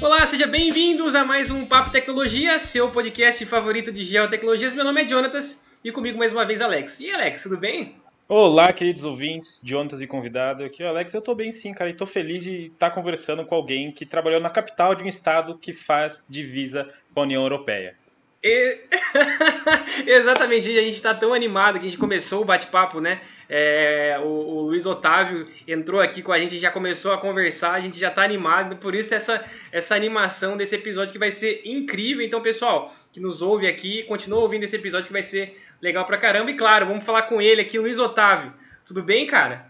[0.00, 4.74] Olá, sejam bem-vindos a mais um Papo Tecnologia, seu podcast favorito de geotecnologias.
[4.74, 7.00] Meu nome é Jonatas e comigo mais uma vez Alex.
[7.00, 8.01] E Alex, tudo bem?
[8.34, 10.64] Olá, queridos ouvintes, Jonatas e convidado.
[10.64, 13.92] Aqui, Alex, eu tô bem sim, cara, e tô feliz de estar conversando com alguém
[13.92, 17.94] que trabalhou na capital de um estado que faz divisa com a União Europeia.
[18.42, 18.78] E...
[20.08, 23.20] Exatamente, a gente está tão animado que a gente começou o bate-papo, né?
[23.50, 27.80] É, o, o, Luiz Otávio entrou aqui com a gente, já começou a conversar, a
[27.80, 32.24] gente já está animado, por isso essa, essa animação desse episódio que vai ser incrível.
[32.24, 36.16] Então, pessoal, que nos ouve aqui, continua ouvindo esse episódio que vai ser legal pra
[36.16, 36.50] caramba.
[36.50, 38.54] E claro, vamos falar com ele aqui, Luiz Otávio.
[38.86, 39.66] Tudo bem, cara?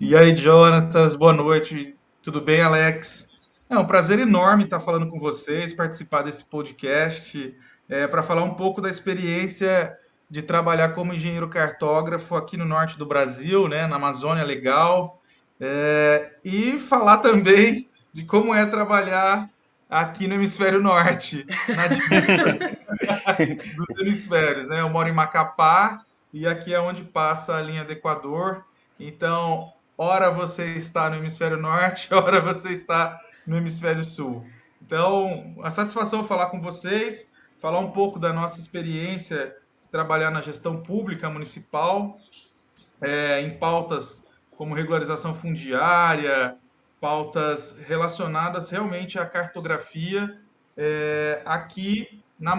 [0.00, 1.96] E aí, Jonatas, boa noite.
[2.22, 3.28] Tudo bem, Alex?
[3.68, 7.54] É um prazer enorme estar falando com vocês, participar desse podcast
[7.88, 9.96] é, para falar um pouco da experiência
[10.30, 15.20] de trabalhar como engenheiro cartógrafo aqui no norte do Brasil, né, na Amazônia Legal,
[15.58, 19.48] é, e falar também de como é trabalhar
[19.88, 21.86] aqui no hemisfério norte, na
[23.76, 24.80] dos hemisférios, né?
[24.80, 28.64] Eu moro em Macapá e aqui é onde passa a linha do Equador.
[29.00, 34.44] Então, ora você está no hemisfério norte, ora você está no hemisfério sul.
[34.82, 40.40] Então, a satisfação falar com vocês falar um pouco da nossa experiência de trabalhar na
[40.40, 42.16] gestão pública municipal,
[43.00, 46.56] é, em pautas como regularização fundiária,
[47.00, 50.28] pautas relacionadas realmente à cartografia
[50.76, 52.52] é, aqui na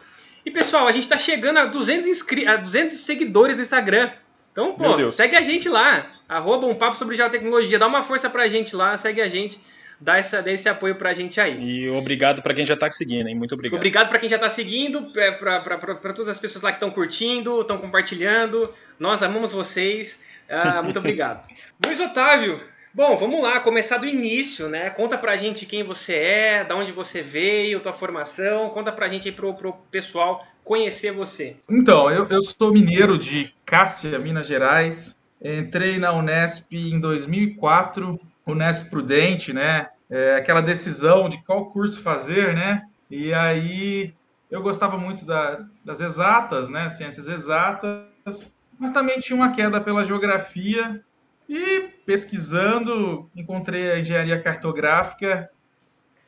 [0.45, 4.09] E pessoal, a gente está chegando a 200, inscri a 200 seguidores no Instagram.
[4.51, 8.47] Então, pô, segue a gente lá, arroba um papo sobre geotecnologia, dá uma força pra
[8.47, 9.59] gente lá, segue a gente
[9.99, 11.59] dá, essa, dá esse apoio pra gente aí.
[11.61, 13.35] E obrigado para quem já tá seguindo, hein?
[13.35, 13.77] Muito obrigado.
[13.77, 17.61] Obrigado para quem já tá seguindo, é, para todas as pessoas lá que estão curtindo,
[17.61, 18.63] estão compartilhando.
[18.99, 20.23] Nós amamos vocês.
[20.49, 21.47] Uh, muito obrigado.
[21.85, 22.59] Luiz Otávio,
[22.91, 24.89] Bom, vamos lá, começar do início, né?
[24.89, 29.27] Conta pra gente quem você é, da onde você veio, tua formação, conta pra gente
[29.29, 31.55] aí pro, pro pessoal conhecer você.
[31.69, 35.19] Então, eu, eu sou mineiro de Cássia, Minas Gerais.
[35.39, 38.19] Entrei na Unesp em 2004
[38.51, 39.89] Unesp Prudente, né?
[40.09, 42.83] É, aquela decisão de qual curso fazer, né?
[43.09, 44.13] E aí
[44.49, 46.89] eu gostava muito da, das exatas, né?
[46.89, 51.03] Ciências exatas, mas também tinha uma queda pela geografia.
[51.47, 55.49] E pesquisando, encontrei a engenharia cartográfica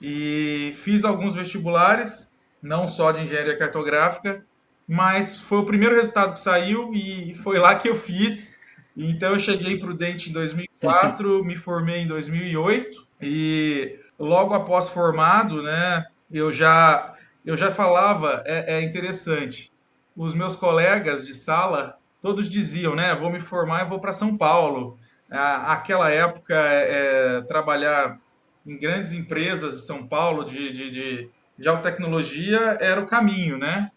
[0.02, 4.44] e fiz alguns vestibulares, não só de engenharia cartográfica,
[4.88, 8.52] mas foi o primeiro resultado que saiu e foi lá que eu fiz.
[8.98, 10.34] Então eu cheguei Prudente em
[10.82, 18.44] 2004, me formei em 2008 e logo após formado, né, eu já eu já falava,
[18.46, 19.72] é, é interessante.
[20.16, 24.38] Os meus colegas de sala todos diziam, né, vou me formar e vou para São
[24.38, 24.98] Paulo.
[25.30, 28.20] Aquela época, é, é, trabalhar
[28.66, 33.58] em grandes empresas de São Paulo de, de, de, de alta tecnologia era o caminho,
[33.58, 33.90] né?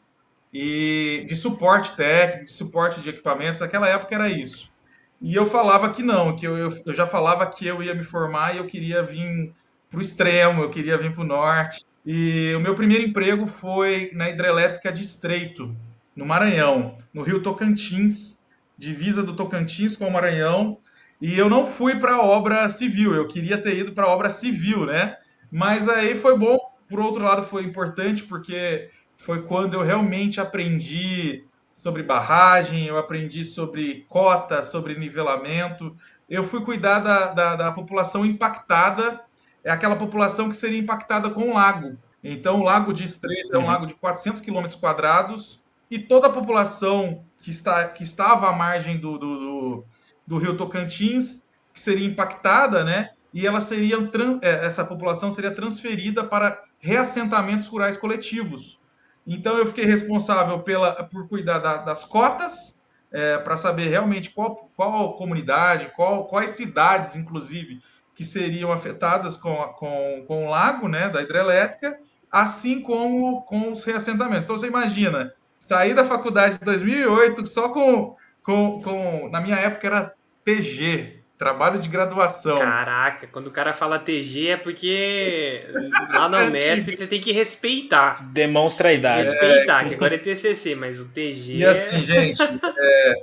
[0.52, 4.72] E de suporte técnico, de suporte de equipamentos, naquela época era isso.
[5.20, 8.02] E eu falava que não, que eu, eu, eu já falava que eu ia me
[8.02, 9.52] formar e eu queria vir
[9.90, 11.84] para o extremo, eu queria vir para o norte.
[12.04, 15.74] E o meu primeiro emprego foi na hidrelétrica de Estreito,
[16.14, 18.38] no Maranhão, no Rio Tocantins,
[18.76, 20.78] divisa do Tocantins com o Maranhão.
[21.20, 24.28] E eu não fui para a obra civil, eu queria ter ido para a obra
[24.28, 25.16] civil, né?
[25.50, 26.58] Mas aí foi bom,
[26.88, 31.44] por outro lado foi importante, porque foi quando eu realmente aprendi
[31.84, 35.94] sobre barragem, eu aprendi sobre cota, sobre nivelamento.
[36.26, 39.20] Eu fui cuidar da, da, da população impactada,
[39.62, 41.98] é aquela população que seria impactada com o lago.
[42.22, 43.66] Então, o Lago de Estreito é um uhum.
[43.66, 48.96] lago de 400 quilômetros quadrados e toda a população que, está, que estava à margem
[48.96, 49.84] do, do, do,
[50.26, 53.10] do rio Tocantins, que seria impactada, né?
[53.30, 53.98] E ela seria,
[54.40, 58.80] é, essa população seria transferida para reassentamentos rurais coletivos.
[59.26, 62.80] Então, eu fiquei responsável pela, por cuidar da, das cotas,
[63.14, 67.80] é, para saber realmente qual, qual comunidade, qual, quais cidades, inclusive,
[68.14, 71.98] que seriam afetadas com, com, com o lago né, da hidrelétrica,
[72.30, 74.44] assim como com os reassentamentos.
[74.44, 79.86] Então você imagina, sair da faculdade de 2008 só com, com, com na minha época
[79.86, 82.58] era TG, trabalho de graduação.
[82.58, 85.64] Caraca, quando o cara fala TG é porque
[86.12, 88.24] lá na Unesp você tem que respeitar.
[88.32, 89.30] Demonstra a idade.
[89.30, 92.00] Respeitar, é, que agora é TCC, mas o TG E assim, é...
[92.00, 93.14] gente, é,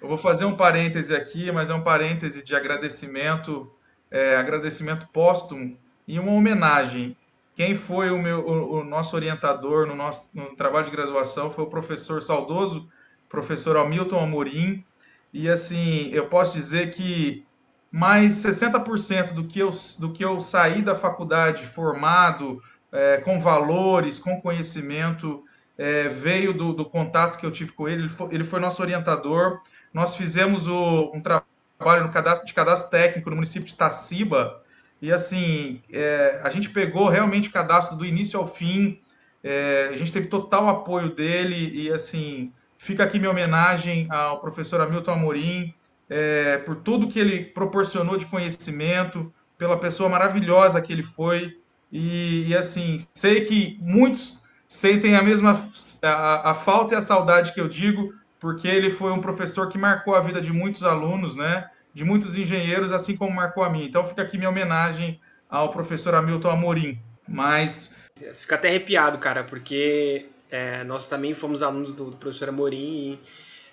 [0.00, 3.70] eu vou fazer um parêntese aqui, mas é um parêntese de agradecimento,
[4.10, 5.76] é, agradecimento póstumo
[6.06, 7.16] e uma homenagem.
[7.54, 11.64] Quem foi o, meu, o, o nosso orientador no nosso no trabalho de graduação foi
[11.64, 12.88] o professor saudoso,
[13.28, 14.84] professor Hamilton Amorim.
[15.32, 17.44] E assim, eu posso dizer que
[17.90, 22.62] mais 60% do que, eu, do que eu saí da faculdade formado,
[22.92, 25.44] é, com valores, com conhecimento,
[25.76, 28.02] é, veio do, do, contato que eu tive com ele.
[28.02, 29.60] Ele foi, ele foi nosso orientador.
[29.92, 34.62] Nós fizemos o, um trabalho no cadastro, de cadastro técnico no município de Taciba,
[35.00, 39.00] e assim, é, a gente pegou realmente o cadastro do início ao fim,
[39.42, 44.80] é, a gente teve total apoio dele e assim, fica aqui minha homenagem ao professor
[44.80, 45.72] Hamilton Amorim,
[46.08, 51.58] é, por tudo que ele proporcionou de conhecimento, pela pessoa maravilhosa que ele foi.
[51.90, 55.60] E, e assim, sei que muitos sentem a mesma
[56.02, 59.78] a, a, falta e a saudade que eu digo, porque ele foi um professor que
[59.78, 61.68] marcou a vida de muitos alunos, né?
[61.98, 63.84] de muitos engenheiros, assim como marcou a mim.
[63.84, 66.98] Então fica aqui minha homenagem ao professor Hamilton Amorim.
[67.26, 67.94] Mas.
[68.34, 72.78] Fica até arrepiado, cara, porque é, nós também fomos alunos do, do professor Amorim
[73.12, 73.20] e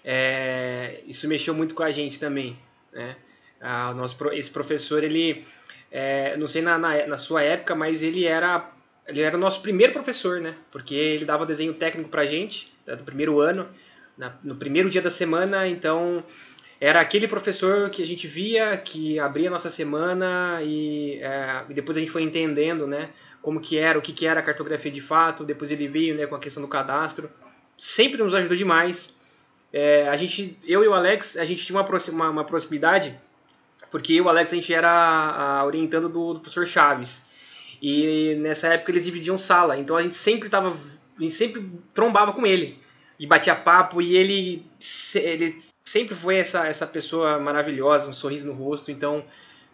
[0.06, 2.56] é, isso mexeu muito com a gente também.
[2.94, 3.16] Né?
[3.96, 5.44] Nosso, esse professor, ele.
[5.92, 8.72] É, não sei na, na, na, sua época, mas ele era.
[9.08, 10.56] Ele era o nosso primeiro professor, né?
[10.72, 13.68] Porque ele dava desenho técnico pra gente, do primeiro ano,
[14.18, 16.24] na, no primeiro dia da semana, então
[16.80, 21.74] era aquele professor que a gente via, que abria a nossa semana e, é, e,
[21.74, 23.12] depois a gente foi entendendo, né,
[23.42, 26.26] como que era, o que, que era a cartografia de fato, depois ele veio, né,
[26.26, 27.30] com a questão do cadastro,
[27.78, 29.20] sempre nos ajudou demais.
[29.72, 33.18] É, a gente, eu e o Alex, a gente tinha uma, uma, uma proximidade,
[33.92, 37.30] porque eu e o Alex, a gente era a, orientando do, do, professor Chaves,
[37.82, 42.32] e nessa época eles dividiam sala, então a gente sempre tava, a gente sempre trombava
[42.32, 42.80] com ele,
[43.20, 44.66] e batia papo, e ele,
[45.16, 49.24] ele sempre foi essa, essa pessoa maravilhosa, um sorriso no rosto, então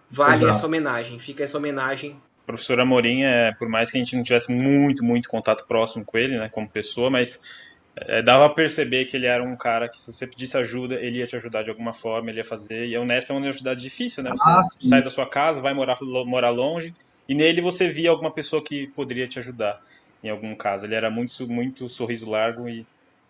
[0.09, 0.51] vale Exato.
[0.51, 2.19] essa homenagem, fica essa homenagem.
[2.43, 6.03] O professor Amorim, é, por mais que a gente não tivesse muito, muito contato próximo
[6.03, 7.39] com ele, né, como pessoa, mas
[7.95, 11.19] é, dava a perceber que ele era um cara que se você pedisse ajuda, ele
[11.19, 13.81] ia te ajudar de alguma forma, ele ia fazer, e a Unesp é uma universidade
[13.81, 16.93] difícil, né, você ah, sai da sua casa, vai morar, morar longe,
[17.27, 19.81] e nele você via alguma pessoa que poderia te ajudar,
[20.24, 20.86] em algum caso.
[20.86, 22.86] Ele era muito, muito sorriso largo e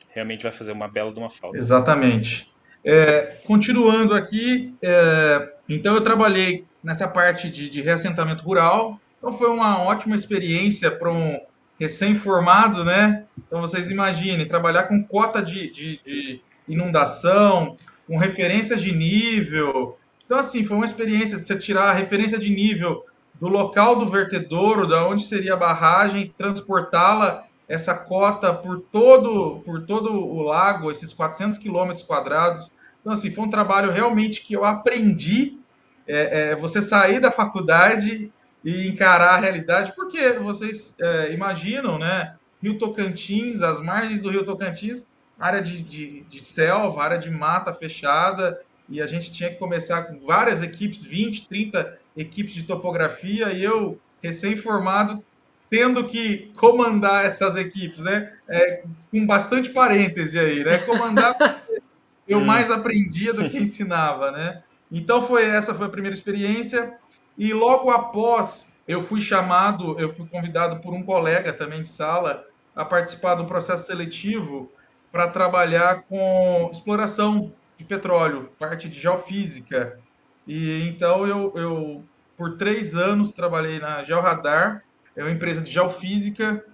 [0.09, 1.57] realmente vai fazer uma bela de uma falta.
[1.57, 2.51] Exatamente.
[2.83, 8.99] É, continuando aqui, é, então eu trabalhei nessa parte de, de, reassentamento rural.
[9.17, 11.39] Então foi uma ótima experiência para um
[11.81, 13.25] recém-formado, né?
[13.47, 17.75] Então vocês imaginem trabalhar com cota de, de, de, inundação,
[18.07, 19.97] com referências de nível.
[20.23, 24.85] Então assim foi uma experiência você tirar a referência de nível do local do vertedouro,
[24.85, 31.11] da onde seria a barragem, transportá-la essa cota por todo, por todo o lago, esses
[31.11, 32.71] 400 quilômetros quadrados.
[32.99, 35.57] Então, assim, foi um trabalho realmente que eu aprendi.
[36.05, 38.31] É, é, você sair da faculdade
[38.63, 42.35] e encarar a realidade, porque vocês é, imaginam, né?
[42.61, 45.07] Rio Tocantins, as margens do Rio Tocantins,
[45.39, 50.03] área de, de, de, selva, área de mata fechada, e a gente tinha que começar
[50.03, 55.23] com várias equipes, 20, 30 equipes de topografia, e eu, recém-formado,
[55.71, 58.31] tendo que comandar essas equipes, né?
[58.47, 60.77] É, com bastante parêntese aí, né?
[60.79, 61.35] Comandar
[62.27, 62.45] eu hum.
[62.45, 64.61] mais aprendia do que ensinava, né?
[64.91, 66.93] Então foi essa foi a primeira experiência
[67.37, 72.45] e logo após eu fui chamado, eu fui convidado por um colega também de sala
[72.75, 74.71] a participar um processo seletivo
[75.11, 79.99] para trabalhar com exploração de petróleo, parte de geofísica.
[80.47, 82.03] E então eu, eu
[82.37, 84.83] por três anos trabalhei na Georadar,
[85.15, 86.65] é uma empresa de geofísica,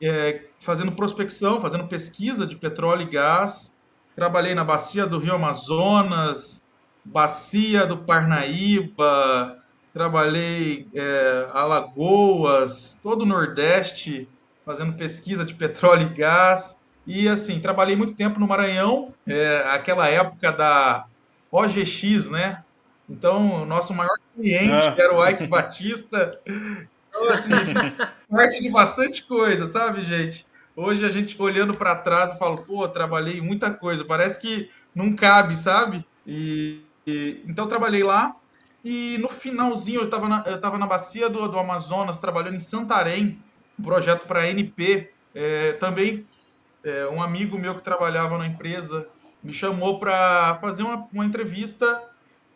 [0.00, 3.74] é, fazendo prospecção, fazendo pesquisa de petróleo e gás.
[4.14, 6.62] Trabalhei na bacia do Rio Amazonas,
[7.04, 9.57] bacia do Parnaíba,
[9.98, 14.28] trabalhei é, Alagoas, todo o Nordeste,
[14.64, 16.80] fazendo pesquisa de petróleo e gás.
[17.04, 21.04] E assim, trabalhei muito tempo no Maranhão, é, aquela época da
[21.50, 22.62] OGX, né?
[23.10, 24.94] Então, o nosso maior cliente ah.
[24.96, 26.38] era o Ike Batista.
[26.46, 27.50] Então, assim,
[28.30, 30.46] parte de bastante coisa, sabe, gente?
[30.76, 34.04] Hoje a gente olhando para trás, eu falo, pô, trabalhei muita coisa.
[34.04, 36.06] Parece que não cabe, sabe?
[36.24, 38.36] E, e então trabalhei lá.
[38.90, 42.58] E no finalzinho eu estava na, eu tava na bacia do, do Amazonas, trabalhando em
[42.58, 43.38] Santarém,
[43.78, 45.10] um projeto para a NP.
[45.34, 46.26] É, também
[46.82, 49.06] é, um amigo meu que trabalhava na empresa
[49.44, 52.02] me chamou para fazer uma, uma, entrevista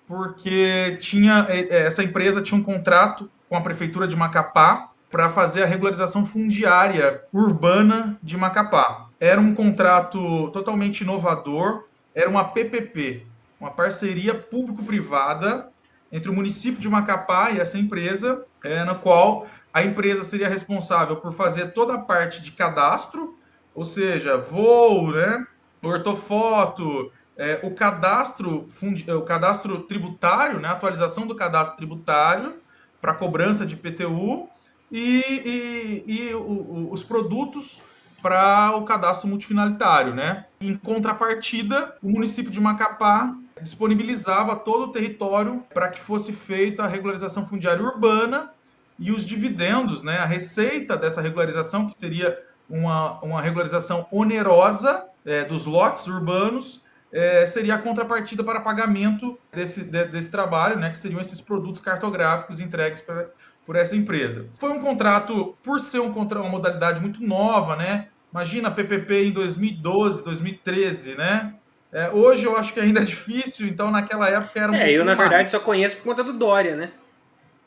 [0.07, 5.29] porque tinha é, é, essa empresa tinha um contrato com a prefeitura de Macapá para
[5.29, 9.11] fazer a regularização fundiária urbana de Macapá.
[9.21, 11.85] Era um contrato totalmente inovador,
[12.15, 13.27] era uma PPP,
[13.61, 15.71] uma parceria público-privada
[16.13, 21.17] entre o município de Macapá e essa empresa, é, na qual a empresa seria responsável
[21.17, 23.39] por fazer toda a parte de cadastro,
[23.75, 25.47] ou seja, voo, né,
[25.83, 28.69] ortofoto, é, o cadastro
[29.07, 32.57] é, o cadastro tributário, né, atualização do cadastro tributário
[33.01, 34.49] para cobrança de PTU
[34.91, 37.81] e, e, e o, o, os produtos
[38.21, 40.47] para o cadastro multifinalitário, né?
[40.61, 46.87] Em contrapartida, o município de Macapá disponibilizava todo o território para que fosse feita a
[46.87, 48.51] regularização fundiária urbana
[48.99, 50.19] e os dividendos, né?
[50.19, 52.39] A receita dessa regularização, que seria
[52.69, 56.81] uma, uma regularização onerosa é, dos lotes urbanos,
[57.13, 61.81] é, seria a contrapartida para pagamento desse, de, desse trabalho, né, que seriam esses produtos
[61.83, 63.27] cartográficos entregues pra,
[63.67, 64.47] por essa empresa.
[64.59, 68.09] Foi um contrato, por ser um, uma modalidade muito nova, né?
[68.33, 71.55] Imagina PPP em 2012, 2013, né?
[71.93, 75.05] É, hoje eu acho que ainda é difícil, então naquela época era um É, eu
[75.05, 75.19] na mais.
[75.19, 76.91] verdade só conheço por conta do Dória, né?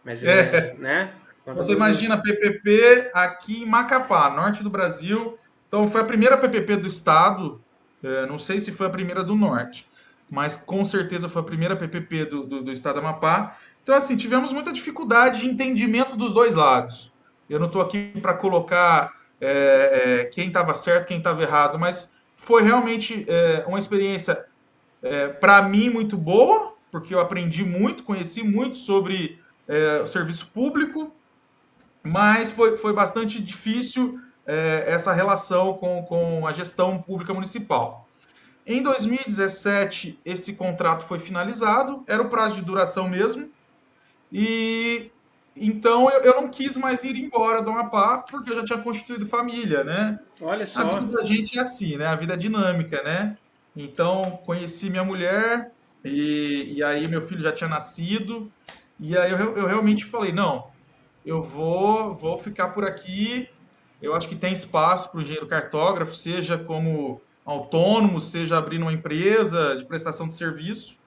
[0.04, 1.14] Mas é, né?
[1.46, 5.38] Você imagina PPP aqui em Macapá, norte do Brasil.
[5.68, 7.62] Então foi a primeira PPP do estado.
[8.04, 9.88] É, não sei se foi a primeira do norte,
[10.32, 13.58] mas com certeza foi a primeira PPP do, do, do estado do Amapá.
[13.84, 17.12] Então assim tivemos muita dificuldade de entendimento dos dois lados.
[17.48, 22.15] Eu não estou aqui para colocar é, é, quem estava certo, quem estava errado, mas
[22.46, 24.46] foi realmente é, uma experiência
[25.04, 30.48] é, para mim muito boa, porque eu aprendi muito, conheci muito sobre é, o serviço
[30.54, 31.12] público
[32.06, 38.08] mas foi, foi bastante difícil é, essa relação com, com a gestão pública municipal.
[38.66, 43.50] Em 2017, esse contrato foi finalizado, era o prazo de duração mesmo,
[44.32, 45.12] e
[45.56, 49.26] então eu, eu não quis mais ir embora do Amapá, porque eu já tinha constituído
[49.26, 50.20] família, né?
[50.42, 50.82] Olha só.
[50.82, 52.08] A vida da gente é assim, né?
[52.08, 53.38] A vida é dinâmica, né?
[53.76, 55.72] Então, conheci minha mulher,
[56.04, 58.52] e, e aí meu filho já tinha nascido,
[59.00, 60.68] e aí eu, eu realmente falei, não,
[61.26, 63.50] eu vou, vou ficar por aqui.
[64.02, 68.94] Eu acho que tem espaço para o engenheiro cartógrafo, seja como autônomo, seja abrindo uma
[68.94, 70.98] empresa de prestação de serviço.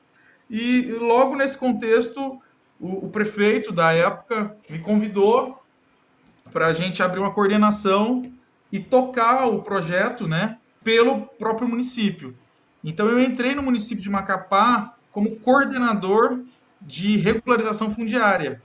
[0.51, 2.41] E logo nesse contexto,
[2.81, 5.63] o, o prefeito da época me convidou
[6.53, 8.23] para a gente abrir uma coordenação
[8.71, 12.37] e tocar o projeto né, pelo próprio município.
[12.83, 16.41] Então eu entrei no município de Macapá como coordenador
[16.81, 18.63] de regularização fundiária.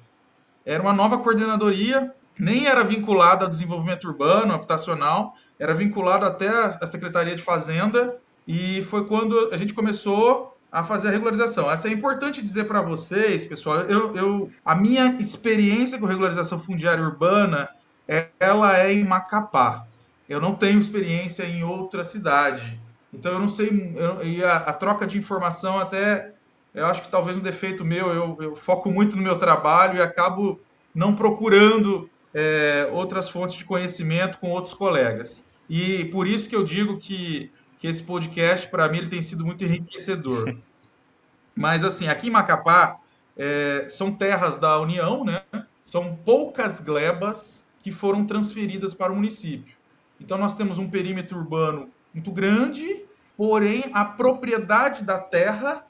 [0.66, 6.86] Era uma nova coordenadoria, nem era vinculada ao desenvolvimento urbano, habitacional, era vinculado até à
[6.86, 8.18] Secretaria de Fazenda,
[8.48, 11.70] e foi quando a gente começou a fazer a regularização.
[11.70, 13.82] Essa é importante dizer para vocês, pessoal.
[13.82, 17.70] Eu, eu, a minha experiência com regularização fundiária urbana,
[18.40, 19.86] ela é em Macapá.
[20.28, 22.80] Eu não tenho experiência em outra cidade.
[23.14, 23.94] Então eu não sei.
[23.96, 26.34] Eu, e a, a, troca de informação até
[26.74, 30.02] eu acho que talvez um defeito meu, eu, eu foco muito no meu trabalho e
[30.02, 30.60] acabo
[30.94, 35.46] não procurando é, outras fontes de conhecimento com outros colegas.
[35.70, 37.52] E por isso que eu digo que,
[37.84, 40.56] que esse podcast, para mim, ele tem sido muito enriquecedor.
[41.54, 42.98] Mas, assim, aqui em Macapá,
[43.36, 45.44] é, são terras da União, né?
[45.86, 49.76] São poucas glebas que foram transferidas para o município.
[50.18, 53.04] Então, nós temos um perímetro urbano muito grande,
[53.36, 55.86] porém, a propriedade da terra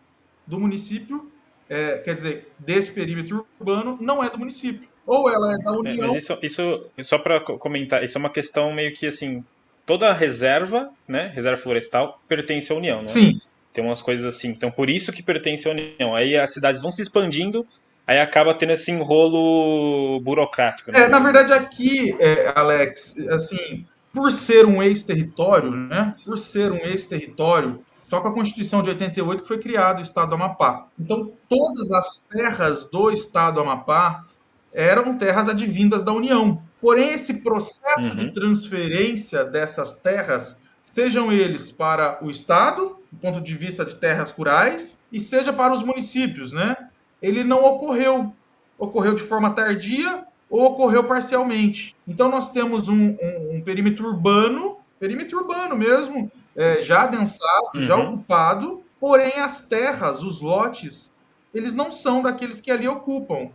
[0.48, 1.32] do município,
[1.70, 4.90] é, quer dizer, desse perímetro urbano, não é do município.
[5.06, 6.06] Ou ela é da União.
[6.06, 9.44] É, mas isso, isso só para comentar, isso é uma questão meio que assim
[9.86, 13.08] toda a reserva, né, reserva florestal, pertence à União, né?
[13.08, 13.40] Sim.
[13.74, 14.50] Tem umas coisas assim.
[14.50, 16.16] Então, por isso que pertence à União.
[16.16, 17.66] Aí as cidades vão se expandindo,
[18.06, 20.92] aí acaba tendo esse enrolo burocrático.
[20.92, 21.04] Né?
[21.04, 26.16] É, na verdade, aqui, é, Alex, assim, por ser um ex-território, né?
[26.24, 30.30] Por ser um ex-território, só com a Constituição de 88 que foi criado o Estado
[30.30, 30.86] do Amapá.
[31.00, 34.24] Então, todas as terras do Estado do Amapá
[34.72, 36.62] eram terras advindas da União.
[36.84, 38.16] Porém, esse processo uhum.
[38.16, 44.32] de transferência dessas terras, sejam eles para o Estado, do ponto de vista de terras
[44.32, 46.76] rurais, e seja para os municípios, né?
[47.22, 48.36] Ele não ocorreu.
[48.78, 51.96] Ocorreu de forma tardia ou ocorreu parcialmente.
[52.06, 57.82] Então, nós temos um, um, um perímetro urbano, perímetro urbano mesmo, é, já adensado, uhum.
[57.82, 61.14] já ocupado, porém as terras, os lotes,
[61.54, 63.52] eles não são daqueles que ali ocupam,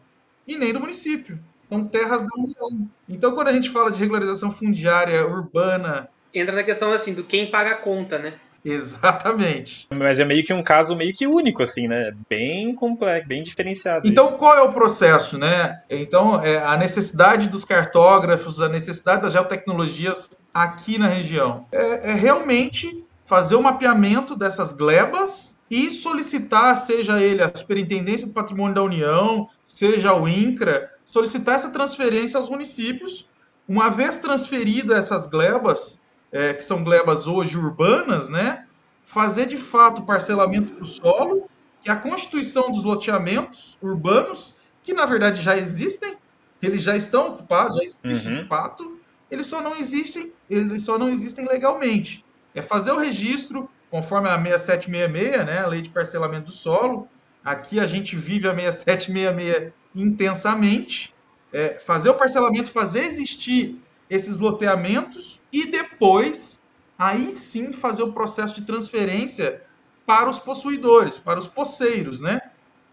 [0.47, 1.39] e nem do município.
[1.69, 2.89] São terras da União.
[3.09, 6.09] Então, quando a gente fala de regularização fundiária urbana.
[6.35, 8.35] Entra na questão assim, do quem paga a conta, né?
[8.65, 9.87] Exatamente.
[9.91, 12.13] Mas é meio que um caso meio que único, assim, né?
[12.29, 14.07] Bem complexo, bem diferenciado.
[14.07, 14.37] Então, isso.
[14.37, 15.81] qual é o processo, né?
[15.89, 21.67] Então, é a necessidade dos cartógrafos, a necessidade das geotecnologias aqui na região.
[21.73, 28.33] É, é realmente fazer o mapeamento dessas glebas e solicitar, seja ele a Superintendência do
[28.33, 33.29] Patrimônio da União, seja o INCRA, solicitar essa transferência aos municípios.
[33.67, 36.01] Uma vez transferida essas glebas,
[36.31, 38.67] é, que são glebas hoje urbanas, né,
[39.05, 41.49] fazer de fato parcelamento do solo,
[41.83, 46.17] que a constituição dos loteamentos urbanos, que na verdade já existem,
[46.63, 48.43] eles já estão ocupados, já existem uhum.
[48.43, 49.01] de fato,
[49.31, 52.25] eles só não existem, eles só não existem legalmente.
[52.55, 57.09] É fazer o registro conforme a 6766, né, a lei de parcelamento do solo.
[57.45, 61.15] Aqui a gente vive a 6766 intensamente.
[61.51, 63.81] É, fazer o parcelamento, fazer existir
[64.11, 66.63] esses loteamentos e depois,
[66.99, 69.63] aí sim, fazer o processo de transferência
[70.05, 72.41] para os possuidores, para os poceiros, né?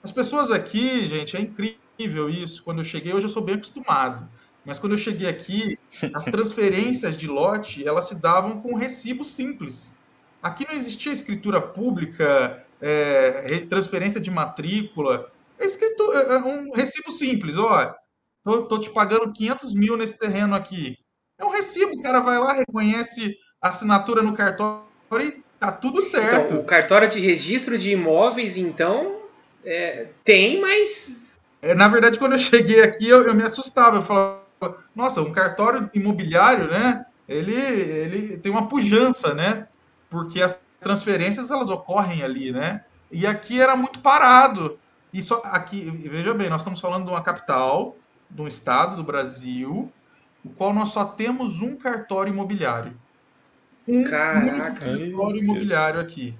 [0.03, 2.63] As pessoas aqui, gente, é incrível isso.
[2.63, 4.27] Quando eu cheguei, hoje eu sou bem acostumado.
[4.65, 5.77] Mas quando eu cheguei aqui,
[6.13, 9.95] as transferências de lote, elas se davam com recibo simples.
[10.45, 15.31] Aqui não existia escritura pública, é, transferência de matrícula.
[15.57, 17.57] É, escritura, é, é um recibo simples.
[17.57, 17.95] Olha,
[18.43, 20.99] tô, tô te pagando 500 mil nesse terreno aqui.
[21.39, 24.85] É um recibo, o cara vai lá, reconhece a assinatura no cartório
[25.19, 26.53] e tá tudo certo.
[26.53, 29.21] Então, o cartório de registro de imóveis, então,
[29.65, 31.27] é, tem, mas.
[31.59, 33.95] É, na verdade, quando eu cheguei aqui, eu, eu me assustava.
[33.95, 34.43] Eu falava,
[34.95, 37.03] nossa, um cartório imobiliário, né?
[37.27, 39.67] Ele, ele tem uma pujança, né?
[40.15, 42.85] Porque as transferências elas ocorrem ali, né?
[43.11, 44.79] E aqui era muito parado.
[45.11, 47.97] E só aqui, veja bem, nós estamos falando de uma capital,
[48.29, 49.91] de um estado do Brasil,
[50.43, 52.93] o qual nós só temos um cartório imobiliário.
[53.85, 56.33] Um Caraca, cartório imobiliário aqui.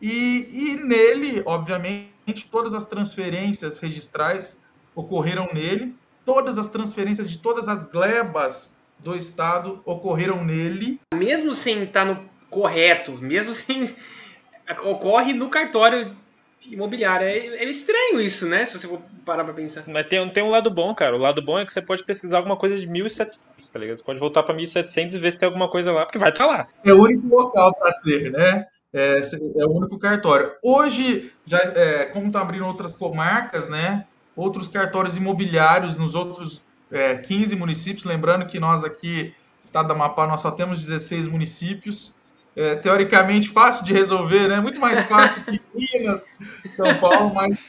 [0.00, 4.58] E, e nele, obviamente, todas as transferências registrais
[4.94, 10.98] ocorreram nele, todas as transferências de todas as glebas do Estado ocorreram nele.
[11.14, 13.84] Mesmo sem estar no correto, mesmo sem.
[14.84, 16.16] ocorre no cartório
[16.66, 17.24] imobiliária.
[17.24, 18.64] É, é, estranho isso, né?
[18.64, 19.84] Se você for parar pra pensar.
[19.86, 21.14] Mas tem, tem um lado bom, cara.
[21.14, 23.96] O lado bom é que você pode pesquisar alguma coisa de 1700, tá ligado?
[23.96, 26.46] Você pode voltar pra 1700 e ver se tem alguma coisa lá, porque vai estar
[26.46, 26.68] tá lá.
[26.84, 28.66] É o único local pra ter, né?
[28.92, 30.52] É, é o único cartório.
[30.62, 34.06] Hoje, já, é, como tá abrindo outras comarcas, né?
[34.34, 38.04] Outros cartórios imobiliários nos outros é, 15 municípios.
[38.04, 42.17] Lembrando que nós aqui, Estado da Amapá, nós só temos 16 municípios
[42.56, 44.60] é, teoricamente fácil de resolver, né?
[44.60, 46.22] Muito mais fácil que Minas,
[46.76, 47.62] São Paulo, mas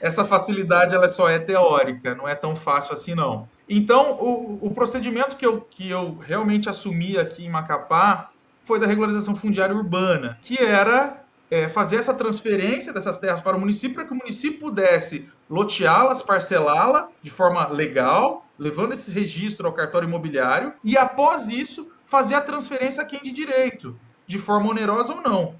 [0.00, 3.48] essa facilidade ela só é teórica, não é tão fácil assim não.
[3.68, 8.30] Então, o, o procedimento que eu, que eu realmente assumi aqui em Macapá
[8.62, 13.60] foi da regularização fundiária urbana, que era é, fazer essa transferência dessas terras para o
[13.60, 19.72] município para que o município pudesse loteá-las, parcelá-la de forma legal, levando esse registro ao
[19.72, 25.14] cartório imobiliário, e após isso fazer a transferência a quem de direito de forma onerosa
[25.14, 25.54] ou não.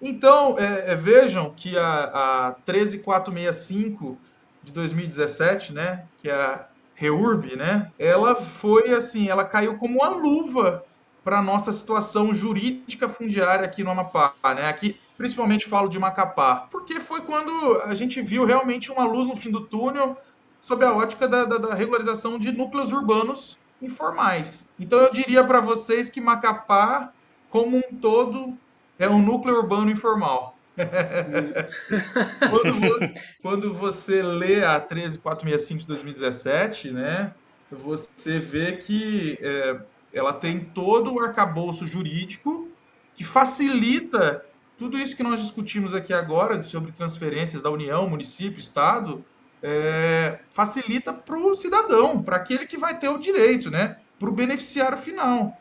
[0.00, 4.18] Então, é, é, vejam que a, a 13465
[4.62, 10.08] de 2017, né, que é a REURB, né, ela foi assim, ela caiu como uma
[10.08, 10.84] luva
[11.22, 14.68] para a nossa situação jurídica fundiária aqui no Amapá, né?
[14.68, 19.36] Aqui, principalmente falo de Macapá, porque foi quando a gente viu realmente uma luz no
[19.36, 20.16] fim do túnel
[20.62, 24.68] sob a ótica da, da, da regularização de núcleos urbanos informais.
[24.78, 27.12] Então eu diria para vocês que Macapá
[27.50, 28.56] como um todo,
[28.98, 30.56] é um núcleo urbano informal.
[32.48, 37.34] quando, quando, você lê a 13465 de 2017, né,
[37.70, 39.80] você vê que é,
[40.12, 42.68] ela tem todo o arcabouço jurídico
[43.14, 44.44] que facilita
[44.78, 49.22] tudo isso que nós discutimos aqui agora sobre transferências da União, município, Estado,
[49.62, 53.96] é, facilita para o cidadão, para aquele que vai ter o direito, né?
[54.18, 55.59] Para o beneficiário final.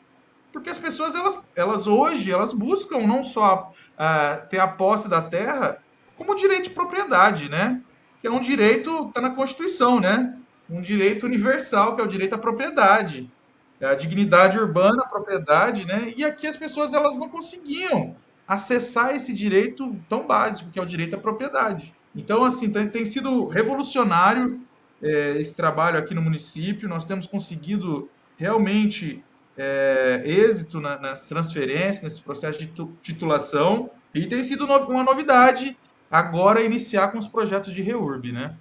[0.59, 5.21] Porque as pessoas, elas, elas hoje, elas buscam não só uh, ter a posse da
[5.21, 5.81] terra,
[6.17, 7.81] como direito de propriedade, né?
[8.19, 10.37] Que é um direito, está na Constituição, né?
[10.69, 13.31] Um direito universal, que é o direito à propriedade.
[13.79, 16.13] É a dignidade urbana, a propriedade, né?
[16.17, 20.85] E aqui as pessoas, elas não conseguiam acessar esse direito tão básico, que é o
[20.85, 21.95] direito à propriedade.
[22.13, 24.59] Então, assim, tem, tem sido revolucionário
[25.01, 26.89] é, esse trabalho aqui no município.
[26.89, 29.23] Nós temos conseguido realmente
[29.59, 32.71] é, êxito na, nas transferências, nesse processo de
[33.03, 33.89] titulação.
[34.15, 35.77] E tem sido uma novidade
[36.09, 38.55] agora iniciar com os projetos de REURB, né?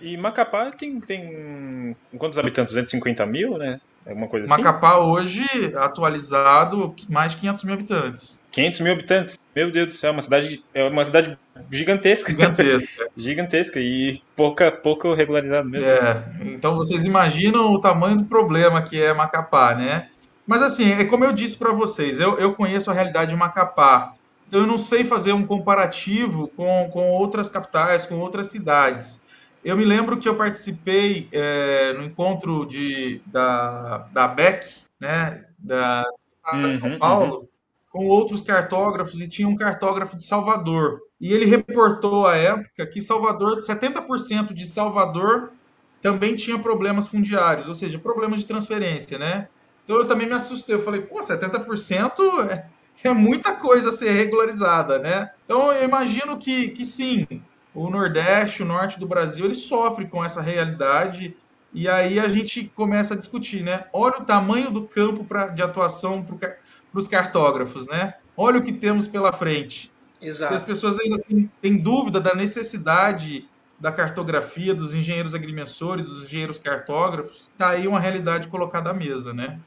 [0.00, 2.72] E Macapá tem, tem quantos habitantes?
[2.72, 3.80] 250 mil, né?
[4.06, 4.62] Alguma coisa assim?
[4.62, 5.44] Macapá hoje,
[5.76, 8.42] atualizado, mais de 500 mil habitantes.
[8.50, 9.38] 500 mil habitantes?
[9.54, 11.38] Meu Deus do céu, uma cidade, é uma cidade
[11.70, 12.30] gigantesca.
[12.30, 13.08] Gigantesca.
[13.16, 15.86] gigantesca e pouca, pouco regularizado mesmo.
[15.86, 20.08] É, então vocês imaginam o tamanho do problema que é Macapá, né?
[20.48, 24.14] Mas assim, é como eu disse para vocês, eu, eu conheço a realidade de Macapá.
[24.48, 29.20] Então eu não sei fazer um comparativo com, com outras capitais, com outras cidades.
[29.62, 34.64] Eu me lembro que eu participei é, no encontro de, da, da BEC,
[34.98, 36.04] né, da,
[36.42, 37.48] da São uhum, Paulo, uhum.
[37.92, 41.02] com outros cartógrafos, e tinha um cartógrafo de Salvador.
[41.20, 45.52] E ele reportou à época que Salvador, 70% de Salvador
[46.00, 49.48] também tinha problemas fundiários, ou seja, problemas de transferência, né?
[49.88, 50.74] Então eu também me assustei.
[50.74, 52.66] Eu falei, pô, 70% é,
[53.02, 55.30] é muita coisa a ser regularizada, né?
[55.46, 57.26] Então eu imagino que, que sim,
[57.74, 61.34] o Nordeste, o Norte do Brasil, ele sofre com essa realidade.
[61.72, 63.86] E aí a gente começa a discutir, né?
[63.90, 66.56] Olha o tamanho do campo pra, de atuação para
[66.92, 68.12] os cartógrafos, né?
[68.36, 69.90] Olha o que temos pela frente.
[70.20, 70.52] Exato.
[70.52, 73.48] Se as pessoas ainda têm, têm dúvida da necessidade
[73.80, 79.32] da cartografia, dos engenheiros agrimensores, dos engenheiros cartógrafos, tá aí uma realidade colocada à mesa,
[79.32, 79.58] né?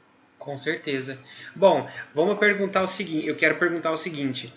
[0.42, 1.18] Com certeza.
[1.54, 3.28] Bom, vamos perguntar o seguinte.
[3.28, 4.52] Eu quero perguntar o seguinte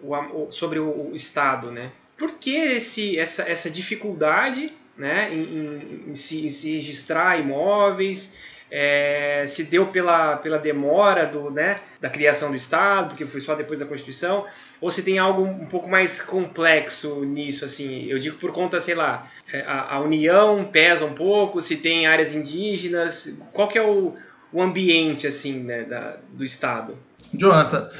[0.00, 1.90] o, sobre o, o, Estado, né?
[2.16, 8.38] Por que esse, essa, essa dificuldade, né, em, em, em, se, em se, registrar imóveis?
[8.70, 13.54] É, se deu pela, pela demora do, né, da criação do Estado, porque foi só
[13.54, 14.46] depois da Constituição,
[14.80, 18.96] ou se tem algo um pouco mais complexo nisso, assim, eu digo por conta, sei
[18.96, 23.82] lá, é, a, a União pesa um pouco, se tem áreas indígenas, qual que é
[23.82, 24.14] o,
[24.54, 26.96] o ambiente assim né, da, do Estado?
[27.34, 27.90] Jonathan,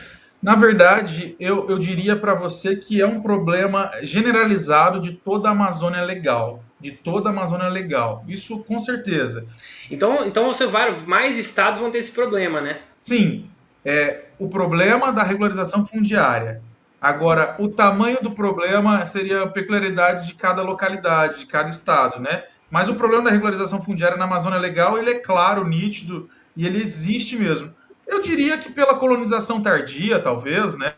[0.41, 5.53] na verdade, eu, eu diria para você que é um problema generalizado de toda a
[5.53, 6.63] Amazônia legal.
[6.79, 8.25] De toda a Amazônia legal.
[8.29, 9.47] Isso com certeza.
[9.91, 12.79] Então, então você vai, mais estados vão ter esse problema, né?
[13.01, 13.51] Sim.
[13.85, 16.63] É, o problema da regularização fundiária.
[17.01, 22.45] Agora, o tamanho do problema seria peculiaridades de cada localidade, de cada estado, né?
[22.71, 26.81] Mas o problema da regularização fundiária na Amazônia Legal, ele é claro, nítido, e ele
[26.81, 27.73] existe mesmo.
[28.07, 30.95] Eu diria que pela colonização tardia, talvez, né?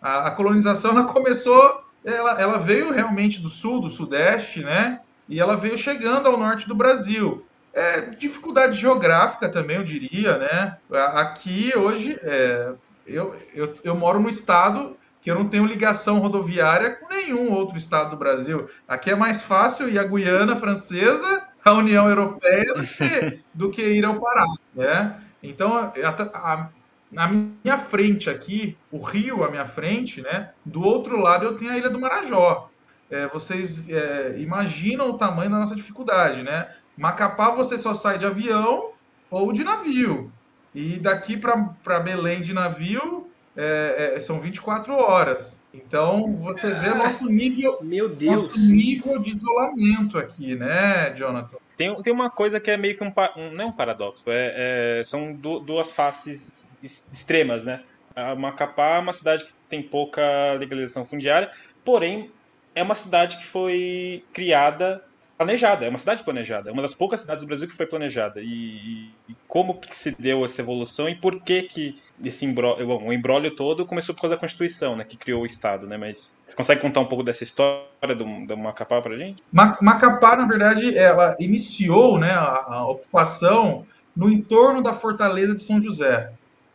[0.00, 5.00] A, a colonização ela começou, ela, ela veio realmente do sul, do sudeste, né?
[5.28, 7.44] E ela veio chegando ao norte do Brasil.
[7.72, 10.76] É, dificuldade geográfica também, eu diria, né?
[11.14, 12.72] Aqui hoje é,
[13.06, 17.78] eu, eu, eu moro no estado que eu não tenho ligação rodoviária com nenhum outro
[17.78, 18.68] estado do Brasil.
[18.88, 23.82] Aqui é mais fácil ir à Guiana Francesa a União Europeia do que, do que
[23.82, 25.20] ir ao Pará, né?
[25.42, 25.92] Então, a,
[26.34, 26.68] a,
[27.10, 30.50] na minha frente aqui, o rio à minha frente, né?
[30.64, 32.70] Do outro lado eu tenho a Ilha do Marajó.
[33.10, 36.68] É, vocês é, imaginam o tamanho da nossa dificuldade, né?
[36.96, 38.90] Macapá você só sai de avião
[39.30, 40.32] ou de navio.
[40.74, 43.21] E daqui para Belém de navio
[43.56, 45.62] é, é, são 24 horas.
[45.72, 48.42] Então você vê nosso nível, Meu Deus.
[48.42, 51.56] nosso nível de isolamento aqui, né, Jonathan?
[51.76, 55.00] Tem, tem uma coisa que é meio que um, um não é um paradoxo, é,
[55.00, 57.82] é são du, duas faces extremas, né?
[58.14, 60.22] A Macapá é uma cidade que tem pouca
[60.58, 61.50] legalização fundiária,
[61.82, 62.30] porém
[62.74, 65.02] é uma cidade que foi criada
[65.42, 68.40] planejada, é uma cidade planejada, é uma das poucas cidades do Brasil que foi planejada.
[68.40, 73.08] E, e como que se deu essa evolução e por que que esse embrólio, bom,
[73.08, 75.96] o embrólio todo começou por causa da Constituição, né, que criou o Estado, né?
[75.96, 79.42] Mas você consegue contar um pouco dessa história do, do Macapá pra gente?
[79.52, 83.84] Macapá, na verdade, ela iniciou, né, a, a ocupação
[84.16, 86.30] no entorno da fortaleza de São José.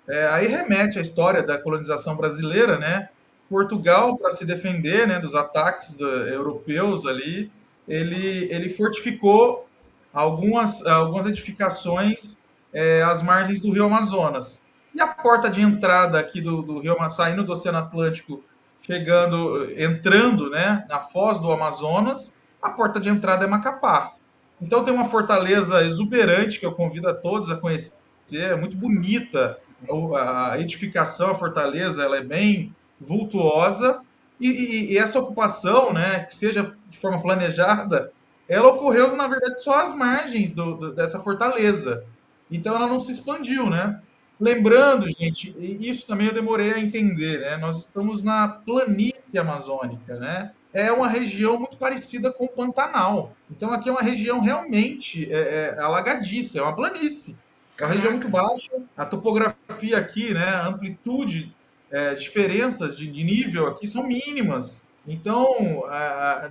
[0.09, 3.09] É, aí remete à história da colonização brasileira, né?
[3.49, 7.49] Portugal, para se defender né, dos ataques do, europeus ali,
[7.87, 9.67] ele, ele fortificou
[10.13, 12.39] algumas, algumas edificações
[12.73, 14.63] é, as margens do Rio Amazonas.
[14.93, 18.43] E a porta de entrada aqui do, do Rio saindo do Oceano Atlântico,
[18.81, 24.13] chegando, entrando né, na foz do Amazonas, a porta de entrada é Macapá.
[24.61, 27.95] Então tem uma fortaleza exuberante que eu convido a todos a conhecer,
[28.31, 29.57] é muito bonita
[30.15, 34.01] a edificação, a fortaleza, ela é bem vultuosa
[34.39, 38.11] e, e, e, essa ocupação, né, que seja de forma planejada,
[38.47, 42.05] ela ocorreu na verdade só às margens do, do, dessa fortaleza.
[42.49, 43.99] Então ela não se expandiu, né?
[44.39, 47.57] Lembrando, gente, isso também eu demorei a entender, né?
[47.57, 50.51] Nós estamos na planície amazônica, né?
[50.71, 53.33] É uma região muito parecida com o Pantanal.
[53.49, 57.35] Então aqui é uma região realmente é, é, alagadiça, é uma planície.
[57.79, 58.71] É uma região muito baixa.
[58.95, 60.47] A topografia aqui, né?
[60.47, 61.53] A amplitude,
[61.91, 64.89] é, diferenças de, nível aqui são mínimas.
[65.07, 65.83] Então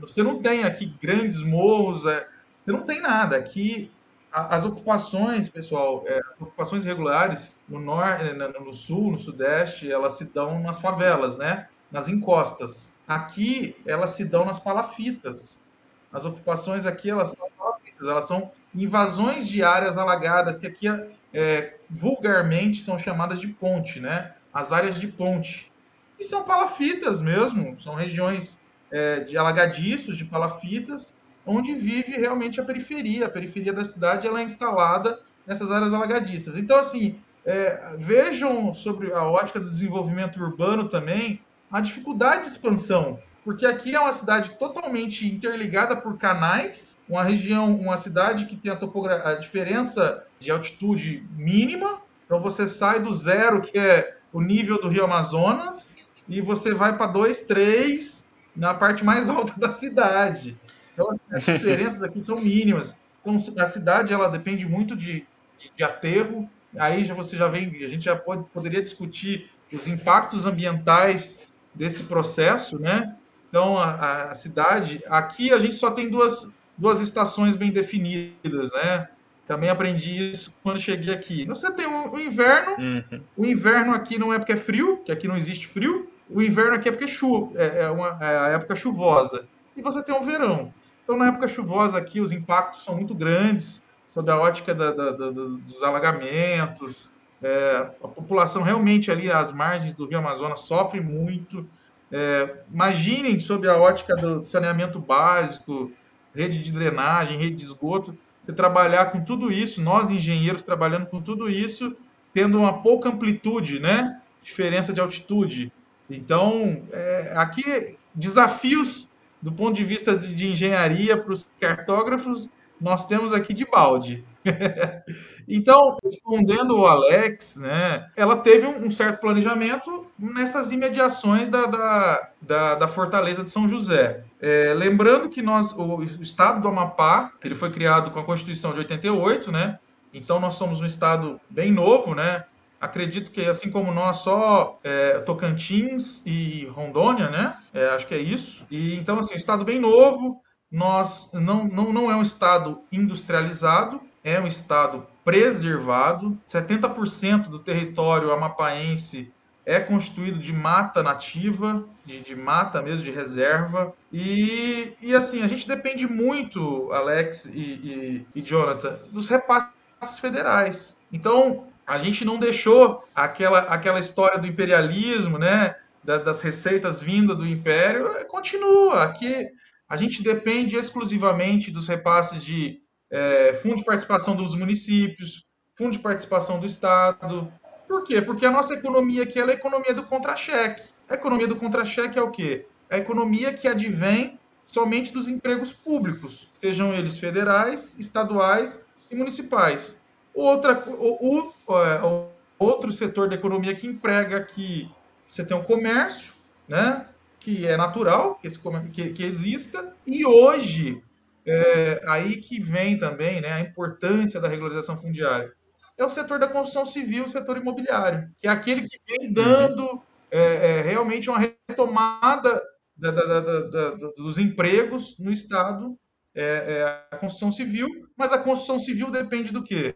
[0.00, 2.26] você não tem aqui grandes morros, é,
[2.64, 3.36] você não tem nada.
[3.36, 3.90] Aqui
[4.32, 10.26] as ocupações, pessoal, é, ocupações regulares no norte, é, no sul, no sudeste, elas se
[10.26, 11.68] dão nas favelas, né?
[11.90, 12.94] Nas encostas.
[13.08, 15.64] Aqui elas se dão nas palafitas.
[16.12, 20.86] As ocupações aqui elas são palafitas, elas são invasões de áreas alagadas que aqui
[21.32, 24.34] é, vulgarmente são chamadas de ponte, né?
[24.56, 25.70] As áreas de ponte.
[26.18, 28.58] E são palafitas mesmo, são regiões
[28.90, 33.26] é, de alagadiços, de palafitas, onde vive realmente a periferia.
[33.26, 36.56] A periferia da cidade ela é instalada nessas áreas alagadiças.
[36.56, 43.18] Então, assim, é, vejam sobre a ótica do desenvolvimento urbano também a dificuldade de expansão,
[43.44, 48.72] porque aqui é uma cidade totalmente interligada por canais, uma região, uma cidade que tem
[48.72, 54.40] a, topogra a diferença de altitude mínima, então você sai do zero, que é o
[54.40, 55.94] nível do Rio Amazonas,
[56.28, 60.56] e você vai para 2, 3 na parte mais alta da cidade.
[60.92, 62.98] Então, assim, as diferenças aqui são mínimas.
[63.20, 65.26] Então, a cidade ela depende muito de,
[65.58, 66.48] de, de aterro.
[66.78, 72.04] Aí já você já vem, a gente já pode, poderia discutir os impactos ambientais desse
[72.04, 73.14] processo, né?
[73.48, 79.08] Então, a, a, cidade, aqui a gente só tem duas, duas estações bem definidas, né?
[79.46, 81.44] Também aprendi isso quando cheguei aqui.
[81.46, 83.20] Você tem o, o inverno, uhum.
[83.36, 86.10] o inverno aqui não é porque é frio, que aqui não existe frio.
[86.28, 89.46] O inverno aqui é porque é, chu é, é, uma, é a época chuvosa.
[89.76, 90.72] E você tem o verão.
[91.04, 95.10] Então, na época chuvosa aqui, os impactos são muito grandes sob a ótica da, da,
[95.12, 97.08] da, dos alagamentos.
[97.40, 101.64] É, a população realmente ali às margens do Rio Amazonas sofre muito.
[102.10, 105.92] É, imaginem sob a ótica do saneamento básico,
[106.34, 111.20] rede de drenagem, rede de esgoto, você trabalhar com tudo isso, nós engenheiros trabalhando com
[111.20, 111.96] tudo isso,
[112.32, 114.20] tendo uma pouca amplitude, né?
[114.42, 115.72] Diferença de altitude.
[116.08, 119.10] Então, é, aqui desafios
[119.42, 124.24] do ponto de vista de, de engenharia para os cartógrafos, nós temos aqui de balde.
[125.48, 132.74] então, respondendo o Alex, né, ela teve um, certo planejamento nessas imediações da, da, da,
[132.76, 134.24] da Fortaleza de São José.
[134.40, 138.80] É, lembrando que nós, o, estado do Amapá, ele foi criado com a Constituição de
[138.80, 139.78] 88, né?
[140.12, 142.44] Então nós somos um estado bem novo, né?
[142.80, 147.56] acredito que assim como nós, só é, Tocantins e Rondônia, né?
[147.72, 148.66] É, acho que é isso.
[148.70, 150.40] E então, assim, estado bem novo.
[150.70, 156.38] Nós não, não, não é um estado industrializado, é um estado preservado.
[156.48, 159.32] 70% do território amapaense
[159.66, 163.92] é constituído de mata nativa, de, de, mata mesmo, de reserva.
[164.12, 170.96] E, e assim, a gente depende muito, Alex e, e, e Jonathan, dos repasses federais.
[171.12, 175.74] Então, a gente não deixou aquela, aquela história do imperialismo, né?
[176.04, 179.02] das receitas vindas do império, é, continua.
[179.02, 179.48] Aqui
[179.88, 185.44] a gente depende exclusivamente dos repasses de é, fundo de participação dos municípios,
[185.76, 187.52] fundo de participação do Estado.
[187.86, 188.20] Por quê?
[188.20, 190.82] Porque a nossa economia aqui é a economia do contra-cheque.
[191.08, 192.66] A economia do contra-cheque é o quê?
[192.90, 199.96] A economia que advém somente dos empregos públicos, sejam eles federais, estaduais e municipais.
[200.34, 204.90] Outra, o, é, o, outro setor da economia que emprega que
[205.30, 206.32] você tem o comércio,
[206.68, 207.06] né?
[207.38, 208.60] Que é natural que, esse,
[208.92, 209.94] que, que exista.
[210.06, 211.02] E hoje,
[211.46, 215.52] é, aí que vem também né, a importância da regularização fundiária.
[215.98, 220.02] É o setor da construção civil, o setor imobiliário, que é aquele que vem dando
[220.30, 222.62] é, é, realmente uma retomada
[222.96, 225.96] da, da, da, dos empregos no Estado,
[226.34, 229.94] é, é, a construção civil, mas a construção civil depende do quê?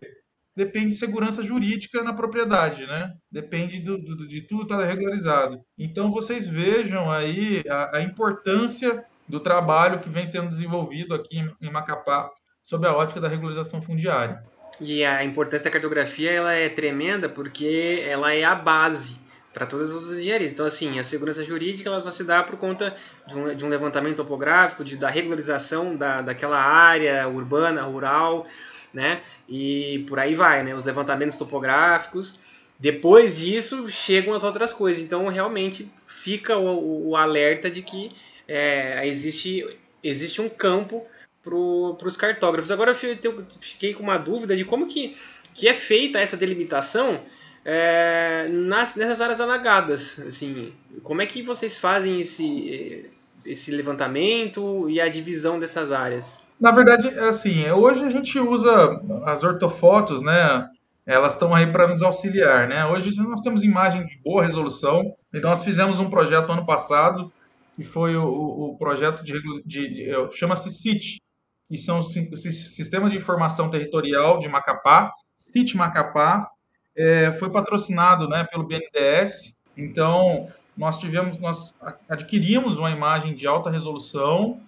[0.56, 3.14] depende de segurança jurídica na propriedade, né?
[3.30, 5.60] Depende do, do de tudo estar regularizado.
[5.78, 11.50] Então vocês vejam aí a, a, importância do trabalho que vem sendo desenvolvido aqui em,
[11.60, 12.28] em Macapá
[12.64, 14.42] sob a ótica da regularização fundiária.
[14.80, 19.18] E a importância da cartografia ela é tremenda porque ela é a base
[19.52, 20.52] para todas as engenharias.
[20.52, 23.68] Então, assim, a segurança jurídica ela só se dá por conta de um, de um
[23.68, 28.46] levantamento topográfico, de, da regularização da, daquela área urbana, rural,
[28.92, 29.20] né?
[29.48, 30.74] E por aí vai, né?
[30.74, 32.40] Os levantamentos topográficos.
[32.78, 35.02] Depois disso, chegam as outras coisas.
[35.02, 38.12] Então, realmente, fica o, o alerta de que
[38.48, 39.66] é, existe,
[40.02, 41.06] existe um campo
[41.42, 42.70] para os cartógrafos.
[42.70, 45.16] Agora, eu fiquei com uma dúvida de como que,
[45.55, 47.20] que é feita essa delimitação
[47.64, 50.18] é, nas, nessas áreas alagadas.
[50.20, 50.72] Assim,
[51.03, 53.11] como é que vocês fazem esse,
[53.44, 56.42] esse levantamento e a divisão dessas áreas?
[56.61, 60.68] Na verdade, assim, hoje a gente usa as ortofotos, né?
[61.07, 62.85] Elas estão aí para nos auxiliar, né?
[62.87, 67.33] Hoje nós temos imagem de boa resolução e nós fizemos um projeto ano passado
[67.81, 71.22] que foi o, o projeto de, de, de chama-se CIT,
[71.70, 76.50] que são o Sistema de Informação Territorial de Macapá, CIT Macapá,
[76.96, 79.56] é, foi patrocinado né, pelo BNDES.
[79.76, 81.72] Então, nós tivemos, nós
[82.09, 84.61] adquirimos uma imagem de alta resolução,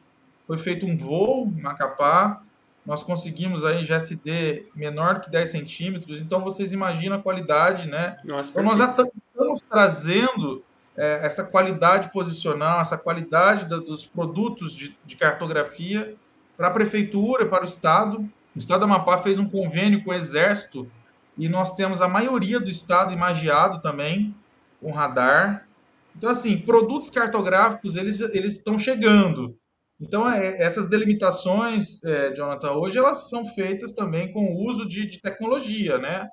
[0.46, 2.40] foi feito um voo em Macapá,
[2.86, 8.16] nós conseguimos aí GSD menor que 10 centímetros, então vocês imaginam a qualidade, né?
[8.24, 10.62] Nossa, então, nós já estamos trazendo
[10.96, 16.16] é, essa qualidade posicional, essa qualidade da, dos produtos de, de cartografia
[16.56, 18.28] para a prefeitura, para o Estado.
[18.54, 20.90] O Estado do Amapá fez um convênio com o Exército
[21.36, 24.34] e nós temos a maioria do estado imagiado também
[24.80, 25.66] com radar.
[26.14, 29.56] Então, assim, produtos cartográficos, eles, eles estão chegando.
[30.00, 35.06] Então, é, essas delimitações, é, Jonathan, hoje elas são feitas também com o uso de,
[35.06, 36.28] de tecnologia, né?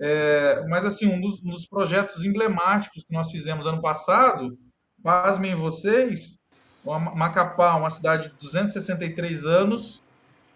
[0.00, 4.58] É, mas, assim, um dos, um dos, projetos emblemáticos que nós fizemos ano passado,
[5.02, 6.39] pasmem vocês,
[6.84, 10.02] Macapá, uma cidade de 263 anos,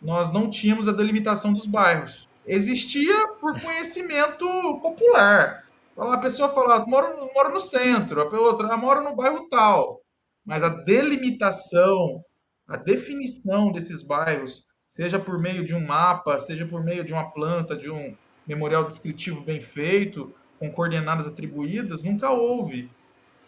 [0.01, 4.47] nós não tínhamos a delimitação dos bairros existia por conhecimento
[4.81, 5.65] popular.
[5.97, 10.01] A pessoa fala, moro, moro no centro, a outra, ah, moro no bairro tal.
[10.45, 12.23] Mas a delimitação,
[12.69, 17.31] a definição desses bairros, seja por meio de um mapa, seja por meio de uma
[17.31, 18.15] planta, de um
[18.47, 22.91] memorial descritivo bem feito, com coordenadas atribuídas, nunca houve.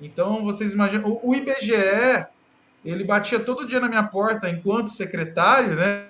[0.01, 2.27] Então, vocês imaginam, o IBGE,
[2.91, 6.07] ele batia todo dia na minha porta enquanto secretário, né?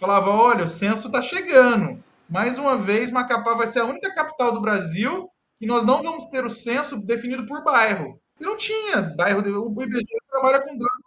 [0.00, 4.52] Falava, olha, o censo está chegando mais uma vez, Macapá vai ser a única capital
[4.52, 8.20] do Brasil que nós não vamos ter o censo definido por bairro.
[8.38, 9.40] E não tinha bairro.
[9.40, 11.02] O IBGE trabalha com dados,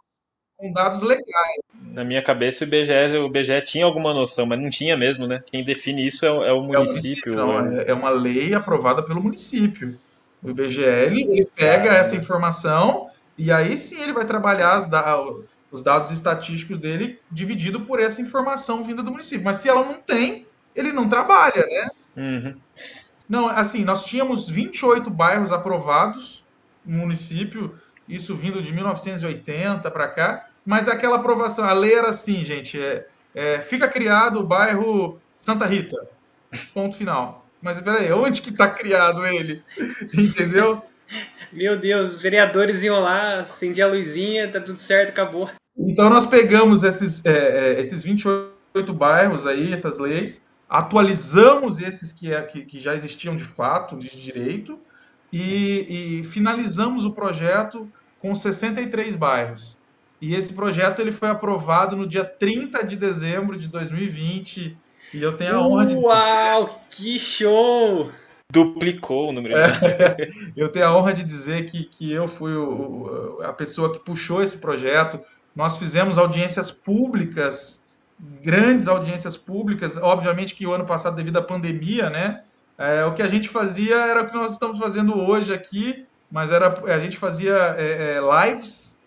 [0.58, 1.62] com dados legais.
[1.94, 5.42] Na minha cabeça, o IBGE, o IBGE tinha alguma noção, mas não tinha mesmo, né?
[5.46, 7.40] Quem define isso é, é o município.
[7.40, 9.98] É, o município é, é uma lei aprovada pelo município.
[10.44, 14.88] O IBGE ele, ele pega essa informação e aí sim ele vai trabalhar
[15.72, 19.44] os dados estatísticos dele dividido por essa informação vinda do município.
[19.44, 21.90] Mas se ela não tem, ele não trabalha, né?
[22.16, 22.56] Uhum.
[23.28, 26.46] Não, assim, nós tínhamos 28 bairros aprovados
[26.86, 32.44] no município, isso vindo de 1980 para cá, mas aquela aprovação, a lei era assim,
[32.44, 35.98] gente, é, é, fica criado o bairro Santa Rita,
[36.74, 37.46] ponto final.
[37.62, 39.64] Mas peraí, onde que está criado ele?
[40.14, 40.84] Entendeu?
[41.52, 45.50] Meu Deus, os vereadores iam lá, acendia a luzinha, tá tudo certo, acabou.
[45.78, 52.34] Então nós pegamos esses, é, é esses 28 bairros aí, essas leis, atualizamos esses que,
[52.34, 54.80] é, que, que já existiam de fato, de direito,
[55.32, 59.78] e, e, finalizamos o projeto com 63 bairros.
[60.22, 64.78] E esse projeto ele foi aprovado no dia 30 de dezembro de 2020.
[65.14, 65.96] E eu tenho a honra de.
[65.96, 68.12] Uau, que show!
[68.52, 69.56] Duplicou o número.
[69.58, 70.18] É,
[70.56, 74.44] eu tenho a honra de dizer que, que eu fui o, a pessoa que puxou
[74.44, 75.20] esse projeto.
[75.56, 77.82] Nós fizemos audiências públicas
[78.42, 79.98] grandes audiências públicas.
[79.98, 82.44] Obviamente que o ano passado, devido à pandemia, né?
[82.78, 86.52] É, o que a gente fazia era o que nós estamos fazendo hoje aqui, mas
[86.52, 89.00] era a gente fazia é, é, lives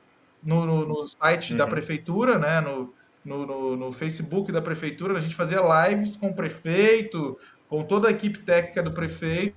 [0.43, 1.59] no, no, no site uhum.
[1.59, 2.61] da prefeitura, né?
[2.61, 2.93] No,
[3.25, 8.11] no, no, Facebook da prefeitura, a gente fazia lives com o prefeito, com toda a
[8.11, 9.55] equipe técnica do prefeito,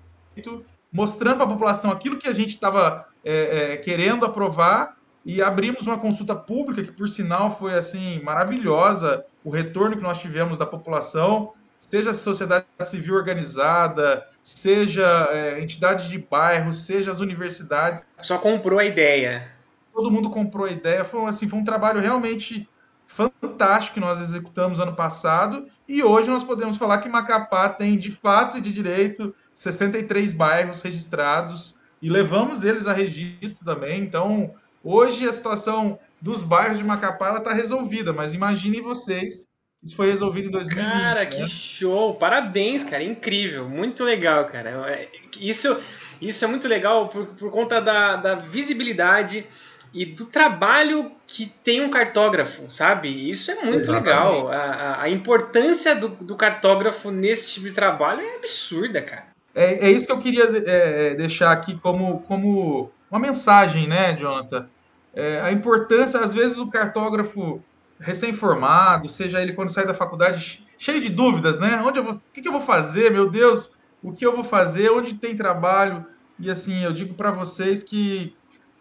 [0.92, 5.86] mostrando para a população aquilo que a gente estava é, é, querendo aprovar e abrimos
[5.86, 10.66] uma consulta pública que, por sinal, foi assim maravilhosa o retorno que nós tivemos da
[10.66, 18.04] população, seja a sociedade civil organizada, seja é, entidades de bairro, seja as universidades.
[18.18, 19.52] Só comprou a ideia.
[19.94, 21.04] Todo mundo comprou a ideia.
[21.04, 22.68] Foi, assim, foi um trabalho realmente
[23.08, 28.12] fantástico que nós executamos ano passado e hoje nós podemos falar que Macapá tem de
[28.12, 34.02] fato e de direito 63 bairros registrados e levamos eles a registro também.
[34.02, 34.54] Então,
[34.90, 39.50] Hoje a situação dos bairros de Macapá está resolvida, mas imaginem vocês
[39.84, 40.90] Isso foi resolvido em 2020.
[40.90, 41.26] Cara, né?
[41.26, 42.16] que show!
[42.16, 44.90] Parabéns, cara, incrível, muito legal, cara.
[44.90, 45.10] É,
[45.42, 45.78] isso,
[46.22, 49.46] isso é muito legal por, por conta da, da visibilidade
[49.94, 53.30] e do trabalho que tem um cartógrafo, sabe?
[53.30, 54.06] Isso é muito Exatamente.
[54.06, 54.52] legal.
[54.52, 59.28] A, a importância do, do cartógrafo nesse tipo de trabalho é absurda, cara.
[59.54, 64.68] É, é isso que eu queria é, deixar aqui como, como uma mensagem, né, Jonathan?
[65.14, 67.62] É, a importância, às vezes, o cartógrafo
[68.00, 71.82] recém-formado, seja ele quando sai da faculdade, cheio de dúvidas, né?
[71.84, 73.72] Onde eu vou, o que, que eu vou fazer, meu Deus?
[74.04, 74.92] O que eu vou fazer?
[74.92, 76.06] Onde tem trabalho?
[76.40, 78.36] E assim, eu digo para vocês que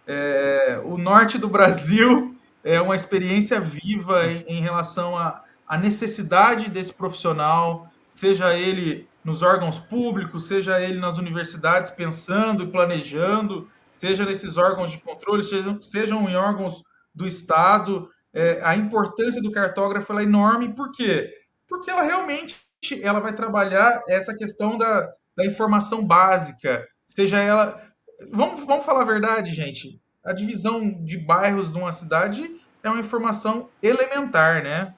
[0.07, 5.43] é, o norte do Brasil é uma experiência viva em, em relação à,
[5.81, 13.69] necessidade desse profissional, seja ele nos órgãos públicos, seja ele nas universidades pensando e planejando,
[13.93, 16.83] seja nesses órgãos de controle, sejam, sejam em órgãos
[17.15, 18.09] do Estado.
[18.33, 21.33] É, a importância do cartógrafo é enorme, por quê?
[21.69, 22.57] Porque ela realmente
[23.03, 27.83] ela vai trabalhar essa questão da, da informação básica, seja ela.
[28.31, 30.01] Vamos, vamos falar a verdade, gente.
[30.25, 34.95] A divisão de bairros de uma cidade é uma informação elementar, né?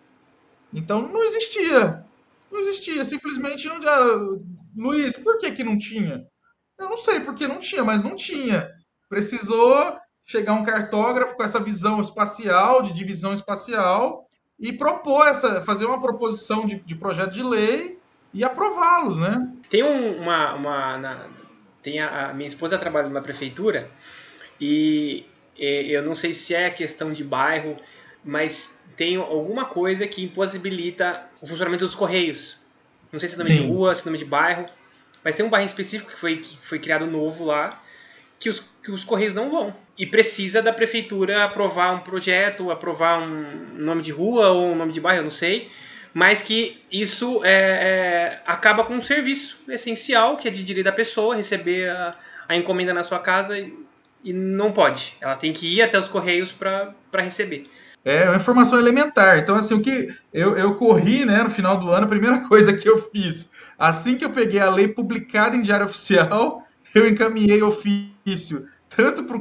[0.72, 2.04] Então não existia.
[2.50, 3.04] Não existia.
[3.04, 4.42] Simplesmente não.
[4.76, 6.26] Luiz, por que, que não tinha?
[6.78, 8.70] Eu não sei porque não tinha, mas não tinha.
[9.08, 15.86] Precisou chegar um cartógrafo com essa visão espacial, de divisão espacial, e propor essa, fazer
[15.86, 17.98] uma proposição de, de projeto de lei
[18.34, 19.52] e aprová-los, né?
[19.70, 21.26] Tem um, uma, uma na,
[21.82, 23.90] tem a, a, minha esposa trabalha numa prefeitura
[24.60, 25.24] e,
[25.56, 27.76] e eu não sei se é questão de bairro,
[28.24, 32.58] mas tem alguma coisa que impossibilita o funcionamento dos correios.
[33.12, 33.62] Não sei se é nome Sim.
[33.62, 34.66] de rua, se é nome de bairro,
[35.24, 37.82] mas tem um bairro específico que foi, que foi criado novo lá
[38.38, 39.74] que os, que os Correios não vão.
[39.96, 44.92] E precisa da prefeitura aprovar um projeto, aprovar um nome de rua ou um nome
[44.92, 45.70] de bairro, eu não sei.
[46.14, 50.92] Mas que isso é, é, acaba com um serviço essencial, que é de direito da
[50.92, 52.14] pessoa, receber a,
[52.48, 53.72] a encomenda na sua casa e,
[54.24, 55.14] e, não pode.
[55.20, 57.68] Ela tem que ir até os Correios para receber.
[58.04, 59.38] É uma informação elementar.
[59.38, 62.72] Então, assim, o que eu, eu corri né, no final do ano, a primeira coisa
[62.72, 67.62] que eu fiz, assim que eu peguei a lei publicada em Diário Oficial, eu encaminhei
[67.62, 69.36] ofício tanto para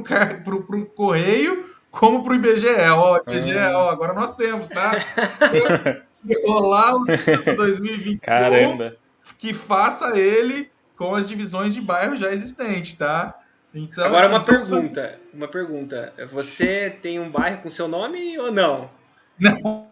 [0.54, 2.68] o correio como para o IBGE.
[2.94, 4.92] Ó, IBGE, ó, agora nós temos, tá?
[6.44, 8.96] Rolar o censo 2021 Caramba.
[9.38, 13.38] que faça ele com as divisões de bairro já existentes, tá?
[13.74, 15.36] Então, Agora assim, uma pergunta, só...
[15.36, 16.14] uma pergunta.
[16.32, 18.90] Você tem um bairro com seu nome ou não?
[19.38, 19.52] Não.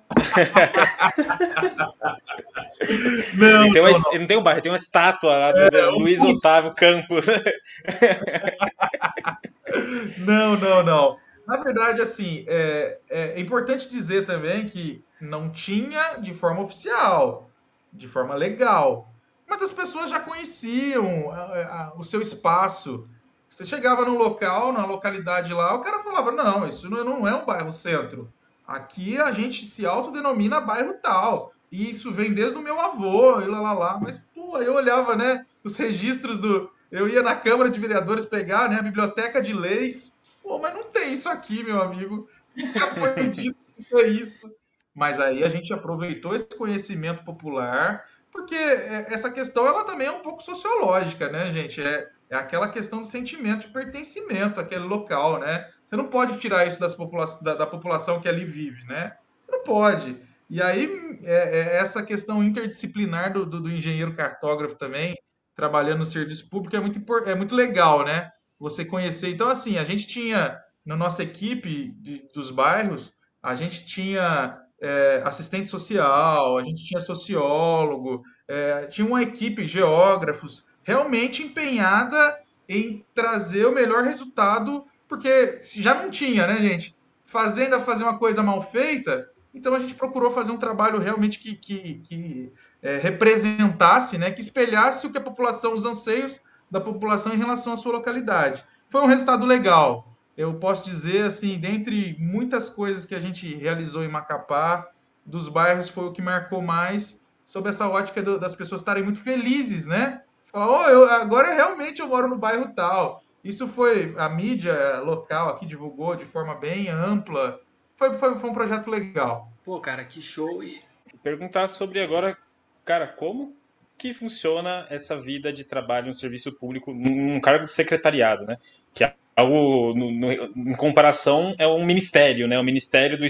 [3.35, 6.21] não, tem uma, não, não tem um bairro, tem uma estátua lá do, é, Luiz
[6.21, 6.31] um...
[6.31, 7.25] Otávio Campos.
[10.19, 11.17] não, não, não.
[11.47, 17.51] Na verdade, assim, é, é, importante dizer também que não tinha de forma oficial,
[17.93, 19.09] de forma legal.
[19.49, 23.09] Mas as pessoas já conheciam a, a, o seu espaço.
[23.49, 27.47] Você chegava no local, na localidade lá, o cara falava: não, isso não é um
[27.47, 28.31] bairro centro.
[28.67, 31.53] Aqui a gente se autodenomina bairro tal.
[31.71, 34.01] E isso vem desde o meu avô, e lá, lá, lá.
[34.01, 36.71] Mas, pô, eu olhava, né, os registros do...
[36.91, 40.13] Eu ia na Câmara de Vereadores pegar, né, a Biblioteca de Leis.
[40.47, 42.29] Pô, mas não tem isso aqui, meu amigo.
[42.57, 44.49] Nunca foi dito que é isso.
[44.95, 50.23] Mas aí a gente aproveitou esse conhecimento popular, porque essa questão, ela também é um
[50.23, 51.83] pouco sociológica, né, gente?
[51.83, 55.69] É, é aquela questão do sentimento de pertencimento àquele local, né?
[55.85, 59.17] Você não pode tirar isso das popula da, da, população que ali vive, né?
[59.51, 60.17] Não pode.
[60.49, 65.17] E aí, é, é essa questão interdisciplinar do, do, do, engenheiro cartógrafo também,
[65.57, 68.31] trabalhando no serviço público, é muito, é muito legal, né?
[68.59, 69.31] Você conhecer.
[69.31, 75.23] Então, assim, a gente tinha, na nossa equipe de, dos bairros, a gente tinha é,
[75.25, 82.39] assistente social, a gente tinha sociólogo, é, tinha uma equipe, geógrafos, realmente empenhada
[82.69, 86.97] em trazer o melhor resultado porque já não tinha, né, gente?
[87.25, 91.55] Fazenda fazer uma coisa mal feita, então a gente procurou fazer um trabalho realmente que,
[91.55, 92.53] que, que
[92.83, 96.41] é, representasse, né, que espelhasse o que a população, os anseios
[96.71, 98.65] da população em relação à sua localidade.
[98.89, 100.13] Foi um resultado legal.
[100.37, 104.89] Eu posso dizer, assim, dentre muitas coisas que a gente realizou em Macapá,
[105.25, 109.21] dos bairros foi o que marcou mais sobre essa ótica do, das pessoas estarem muito
[109.21, 110.23] felizes, né?
[110.47, 113.23] Falar, oh, eu, agora realmente eu moro no bairro tal.
[113.43, 117.61] Isso foi a mídia local aqui divulgou de forma bem ampla.
[117.97, 119.51] Foi, foi, foi um projeto legal.
[119.65, 120.63] Pô, cara, que show.
[120.63, 120.83] E...
[121.23, 122.37] Perguntar sobre agora,
[122.85, 123.55] cara, como
[123.99, 128.59] que funciona essa vida de trabalho no serviço público, num cargo de secretariado, né?
[128.95, 132.59] Que é algo, no, no, em comparação, é um ministério, né?
[132.59, 133.27] O Ministério do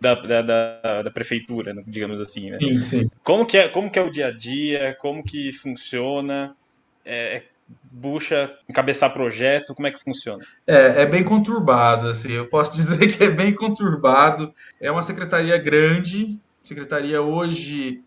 [0.00, 2.50] da, da, da, prefeitura, né, digamos assim.
[2.50, 2.58] Né?
[2.58, 3.10] Sim, sim.
[3.22, 4.96] Como que, é, como que é o dia a dia?
[4.98, 6.56] Como que funciona?
[7.04, 7.44] É, é
[7.84, 10.44] bucha, encabeçar projeto, como é que funciona?
[10.66, 14.52] É, é bem conturbado, assim, eu posso dizer que é bem conturbado.
[14.80, 18.02] É uma secretaria grande, secretaria hoje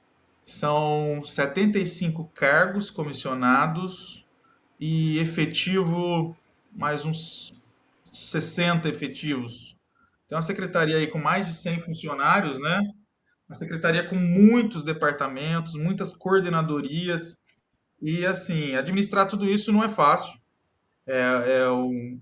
[0.45, 4.25] são 75 cargos comissionados
[4.79, 6.35] e efetivo
[6.71, 7.53] mais uns
[8.11, 9.77] 60 efetivos.
[10.27, 12.81] Tem uma secretaria aí com mais de 100 funcionários, né?
[13.47, 17.41] Uma secretaria com muitos departamentos, muitas coordenadorias.
[18.01, 20.33] E, assim, administrar tudo isso não é fácil.
[21.05, 22.19] É, é um,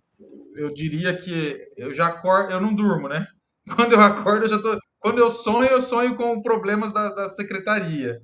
[0.56, 3.28] eu diria que eu já acordo, eu não durmo, né?
[3.76, 4.78] Quando eu acordo, eu já tô.
[5.02, 8.22] Quando eu sonho, eu sonho com problemas da, da secretaria.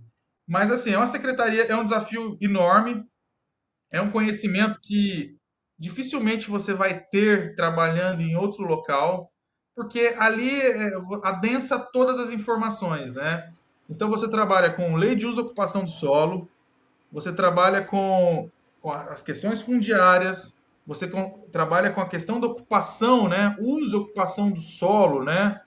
[0.48, 3.04] Mas, assim, é uma secretaria, é um desafio enorme,
[3.92, 5.36] é um conhecimento que
[5.78, 9.32] dificilmente você vai ter trabalhando em outro local,
[9.76, 10.92] porque ali é,
[11.24, 13.52] adensa todas as informações, né?
[13.90, 16.48] Então você trabalha com lei de uso e ocupação do solo,
[17.12, 18.50] você trabalha com,
[18.82, 20.56] com as questões fundiárias,
[20.86, 23.56] você com, trabalha com a questão da ocupação, né?
[23.60, 25.62] Uso e ocupação do solo, né?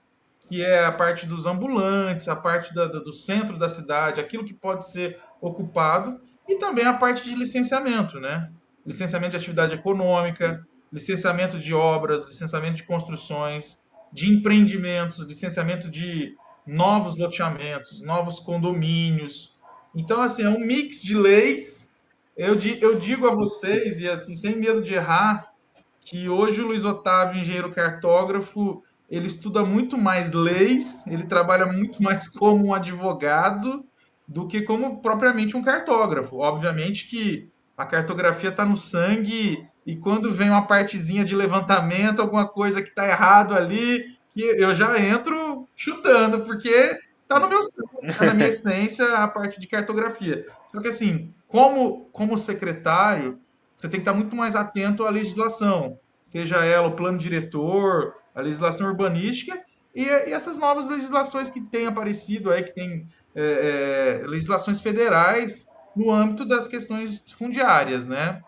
[0.51, 4.53] Que é a parte dos ambulantes, a parte da, do centro da cidade, aquilo que
[4.53, 8.51] pode ser ocupado, e também a parte de licenciamento, né?
[8.85, 13.79] licenciamento de atividade econômica, licenciamento de obras, licenciamento de construções,
[14.11, 16.35] de empreendimentos, licenciamento de
[16.65, 19.57] novos loteamentos, novos condomínios.
[19.95, 21.89] Então, assim, é um mix de leis.
[22.35, 25.49] Eu, eu digo a vocês, e assim, sem medo de errar,
[26.01, 32.01] que hoje o Luiz Otávio, engenheiro cartógrafo, ele estuda muito mais leis, ele trabalha muito
[32.01, 33.85] mais como um advogado
[34.25, 36.37] do que como propriamente um cartógrafo.
[36.37, 42.47] Obviamente que a cartografia está no sangue e quando vem uma partezinha de levantamento, alguma
[42.47, 48.25] coisa que está errado ali, eu já entro chutando, porque está no meu sangue, tá
[48.27, 50.45] na minha essência a parte de cartografia.
[50.71, 53.39] Só que assim, como, como secretário,
[53.75, 58.41] você tem que estar muito mais atento à legislação, seja ela o plano diretor, a
[58.41, 59.61] legislação urbanística
[59.93, 65.67] e, e essas novas legislações que têm aparecido aí, que tem é, é, legislações federais
[65.95, 68.41] no âmbito das questões fundiárias, né?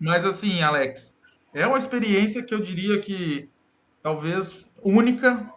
[0.00, 1.18] Mas assim, Alex,
[1.54, 3.48] é uma experiência que eu diria que
[4.02, 5.48] talvez única.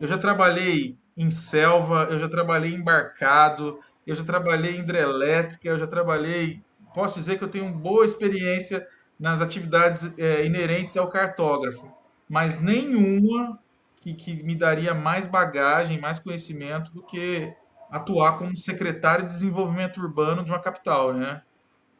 [0.00, 5.78] Eu já trabalhei em selva, eu já trabalhei embarcado, eu já trabalhei em hidrelétrica, eu
[5.78, 6.60] já trabalhei.
[6.94, 8.86] Posso dizer que eu tenho boa experiência
[9.18, 11.86] nas atividades é, inerentes ao cartógrafo,
[12.32, 13.58] mas nenhuma
[14.00, 17.52] que, que me daria mais bagagem, mais conhecimento do que
[17.90, 21.42] atuar como secretário de desenvolvimento urbano de uma capital, né?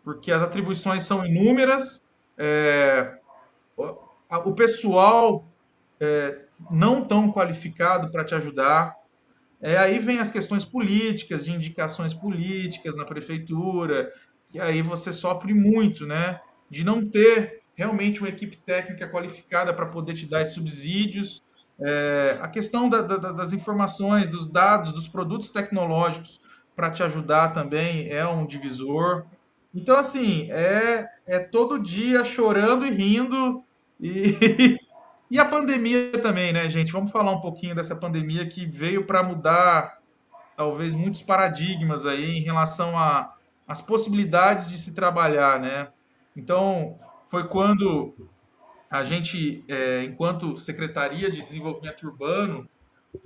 [0.02, 2.02] Porque as atribuições são inúmeras,
[2.38, 3.18] é,
[3.76, 5.46] o pessoal
[6.00, 8.96] é, não tão qualificado para te ajudar.
[9.60, 14.10] É, aí vem as questões políticas, de indicações políticas na prefeitura,
[14.50, 16.40] e aí você sofre muito, né?
[16.70, 21.42] De não ter realmente uma equipe técnica qualificada para poder te dar esses subsídios
[21.84, 26.40] é, a questão da, da, das informações, dos dados, dos produtos tecnológicos
[26.76, 29.24] para te ajudar também é um divisor.
[29.74, 33.64] Então, assim, é, é todo dia chorando e rindo.
[34.00, 34.78] E,
[35.30, 36.92] e a pandemia também, né, gente?
[36.92, 39.98] Vamos falar um pouquinho dessa pandemia que veio para mudar,
[40.56, 42.94] talvez, muitos paradigmas aí em relação
[43.66, 45.88] às possibilidades de se trabalhar, né?
[46.36, 46.96] Então,
[47.32, 48.12] foi quando
[48.90, 52.68] a gente, é, enquanto Secretaria de Desenvolvimento Urbano,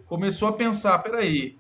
[0.07, 1.59] começou a pensar, peraí,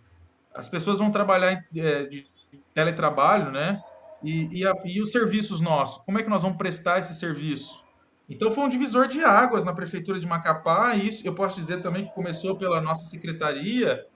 [0.54, 2.24] as pessoas vão trabalhar é, de
[2.72, 3.82] teletrabalho, né?
[4.22, 7.84] E, e, a, e, os serviços nossos, como é que nós vamos prestar esse serviço?
[8.30, 11.82] Então foi um divisor de águas na prefeitura de Macapá, e isso eu posso dizer
[11.82, 14.06] também que começou pela nossa secretaria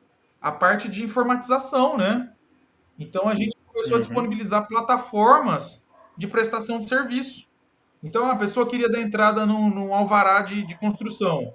[0.41, 2.33] a parte de informatização, né?
[2.97, 3.99] Então a gente começou uhum.
[3.99, 5.85] a disponibilizar plataformas
[6.17, 7.50] de prestação de serviço.
[8.03, 11.55] Então, a pessoa queria dar entrada num, num alvará de, de, construção.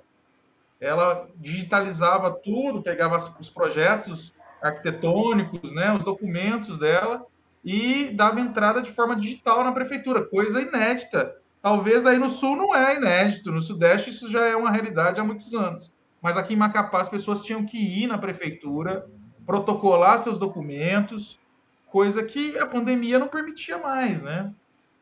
[0.80, 7.26] Ela digitalizava tudo, pegava os projetos arquitetônicos, né, os documentos dela
[7.64, 11.36] e dava entrada de forma digital na prefeitura, coisa inédita.
[11.62, 15.24] Talvez aí no sul não é inédito, no sudeste isso já é uma realidade há
[15.24, 15.92] muitos anos.
[16.22, 19.08] Mas aqui em Macapá as pessoas tinham que ir na prefeitura,
[19.46, 21.40] protocolar seus documentos,
[21.88, 24.54] coisa que a pandemia não permitia mais, né?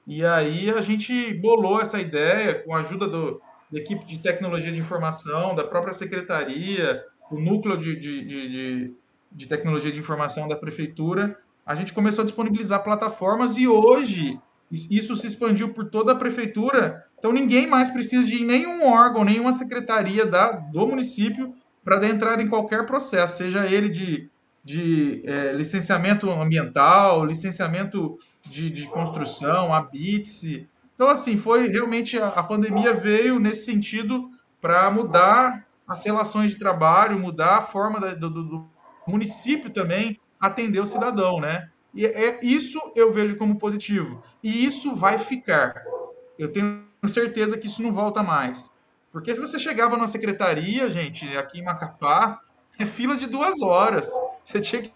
[0.06, 3.42] E aí a gente bolou essa ideia com a ajuda do,
[3.72, 8.94] da equipe de tecnologia de informação, da própria secretaria, o núcleo de, de, de,
[9.32, 11.38] de tecnologia de informação da prefeitura.
[11.66, 14.40] A gente começou a disponibilizar plataformas e hoje
[14.70, 17.06] isso se expandiu por toda a prefeitura.
[17.18, 22.48] Então ninguém mais precisa de nenhum órgão, nenhuma secretaria da, do município para entrar em
[22.48, 24.30] qualquer processo, seja ele de,
[24.64, 30.66] de é, licenciamento ambiental, licenciamento de, de construção, a BITS.
[30.96, 34.30] Então, assim, foi realmente a, a pandemia veio nesse sentido
[34.62, 38.70] para mudar as relações de trabalho, mudar a forma da, do, do,
[39.06, 41.70] município também atender o cidadão, né?
[41.94, 44.24] E é, isso eu vejo como positivo.
[44.42, 45.84] E isso vai ficar.
[46.40, 48.72] Eu tenho certeza que isso não volta mais.
[49.12, 52.40] Porque se você chegava na secretaria, gente, aqui em Macapá,
[52.80, 54.10] é fila de duas horas.
[54.44, 54.92] Você tinha que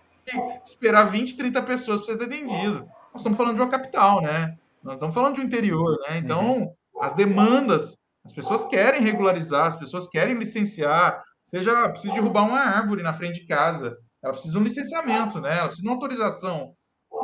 [0.66, 2.89] esperar 20, 30 pessoas para ser atendido.
[3.18, 4.57] Nós estamos falando de uma capital, né?
[4.84, 6.18] Nós estamos falando de um interior, né?
[6.18, 7.01] Então, uhum.
[7.01, 11.22] as demandas, as pessoas querem regularizar, as pessoas querem licenciar.
[11.49, 13.97] Seja, precisa derrubar uma árvore na frente de casa.
[14.24, 15.57] Ela precisa de um licenciamento, né?
[15.57, 16.74] Ela precisa de uma autorização.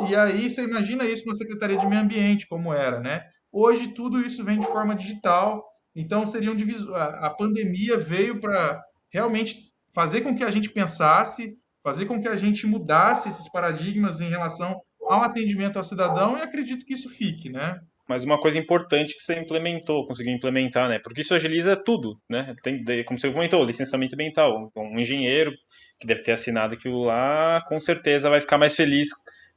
[0.07, 3.25] E aí, você imagina isso na Secretaria de Meio Ambiente, como era, né?
[3.51, 5.63] Hoje, tudo isso vem de forma digital
[5.95, 6.95] então, seria um divisor.
[6.95, 8.81] A pandemia veio para
[9.11, 14.19] realmente fazer com que a gente pensasse, fazer com que a gente mudasse esses paradigmas
[14.19, 17.79] em relação ao atendimento ao cidadão e acredito que isso fique, né?
[18.07, 20.99] Mas uma coisa importante que você implementou, conseguiu implementar, né?
[20.99, 22.53] Porque isso agiliza tudo, né?
[22.61, 24.71] Tem, como você comentou, licenciamento ambiental.
[24.75, 25.53] Um engenheiro
[25.99, 29.09] que deve ter assinado aquilo lá, com certeza vai ficar mais feliz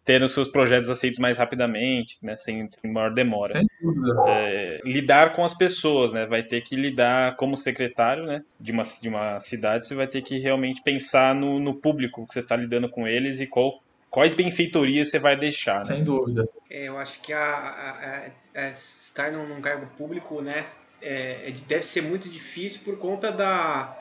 [0.07, 3.55] tendo seus projetos aceitos mais rapidamente, né, sem, sem maior demora.
[3.55, 4.15] Sem dúvida.
[4.29, 8.85] É, lidar com as pessoas, né, vai ter que lidar como secretário, né, de uma,
[8.85, 12.55] de uma cidade, você vai ter que realmente pensar no, no público que você está
[12.55, 13.83] lidando com eles e qual,
[14.17, 15.81] quais benfeitorias você vai deixar.
[15.81, 15.85] Né?
[15.85, 16.49] Sem dúvida.
[16.71, 18.31] É, eu acho que a, a,
[18.63, 20.65] a, estar num, num, cargo público, né,
[21.03, 23.95] é, é deve ser muito difícil por conta da,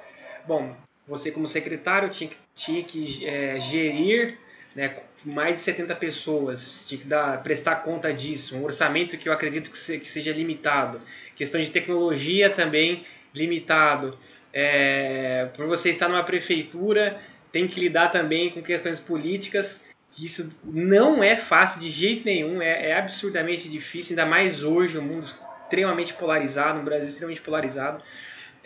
[0.48, 0.74] bom,
[1.06, 4.38] você como secretário tinha que, tinha que é, gerir
[4.74, 4.96] né,
[5.26, 9.70] mais de 70 pessoas, tinha que dar, prestar conta disso, um orçamento que eu acredito
[9.70, 11.02] que, se, que seja limitado,
[11.36, 13.04] questão de tecnologia também
[13.34, 14.18] limitado.
[14.54, 21.24] É, por você estar numa prefeitura, tem que lidar também com questões políticas, isso não
[21.24, 26.14] é fácil de jeito nenhum, é, é absurdamente difícil, ainda mais hoje, um mundo extremamente
[26.14, 28.02] polarizado, um Brasil extremamente polarizado.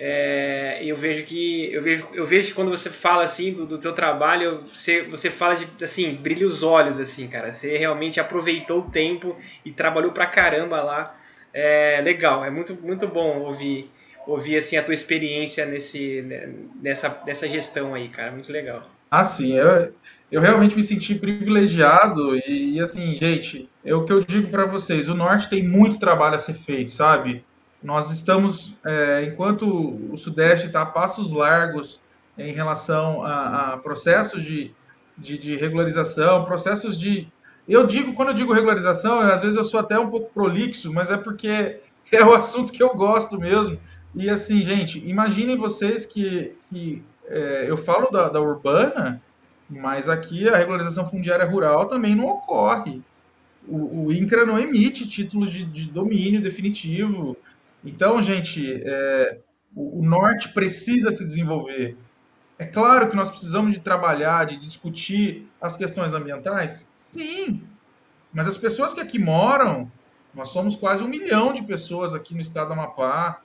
[0.01, 3.77] É, eu vejo que eu vejo, eu vejo que quando você fala assim do, do
[3.77, 7.51] teu trabalho, você, você fala de assim, brilha os olhos assim, cara.
[7.51, 11.19] Você realmente aproveitou o tempo e trabalhou pra caramba lá.
[11.53, 13.91] É legal, é muito muito bom ouvir
[14.25, 16.23] ouvir assim a tua experiência nesse
[16.81, 18.89] nessa nessa gestão aí, cara, muito legal.
[19.11, 19.91] Ah, sim, eu,
[20.31, 24.65] eu realmente me senti privilegiado e, e assim, gente, é o que eu digo para
[24.65, 27.43] vocês, o norte tem muito trabalho a ser feito, sabe?
[27.81, 29.65] Nós estamos, é, enquanto
[30.11, 32.01] o Sudeste está a passos largos
[32.37, 34.71] em relação a, a processos de,
[35.17, 37.27] de, de, regularização, processos de.
[37.67, 41.09] Eu digo, quando eu digo regularização, às vezes eu sou até um pouco prolixo, mas
[41.09, 41.79] é porque
[42.11, 43.79] é o assunto que eu gosto mesmo.
[44.13, 49.21] E assim, gente, imaginem vocês que, que é, eu falo da, da urbana,
[49.69, 53.03] mas aqui a regularização fundiária rural também não ocorre.
[53.67, 57.37] O, o INCRA não emite títulos de, de domínio definitivo.
[57.85, 59.39] Então, gente, é,
[59.75, 61.95] o, o, norte precisa se desenvolver.
[62.57, 67.63] É claro que nós precisamos de trabalhar, de discutir as questões ambientais, sim.
[68.33, 69.89] Mas as pessoas que aqui moram,
[70.33, 73.41] nós somos quase um milhão de pessoas aqui no estado do Amapá.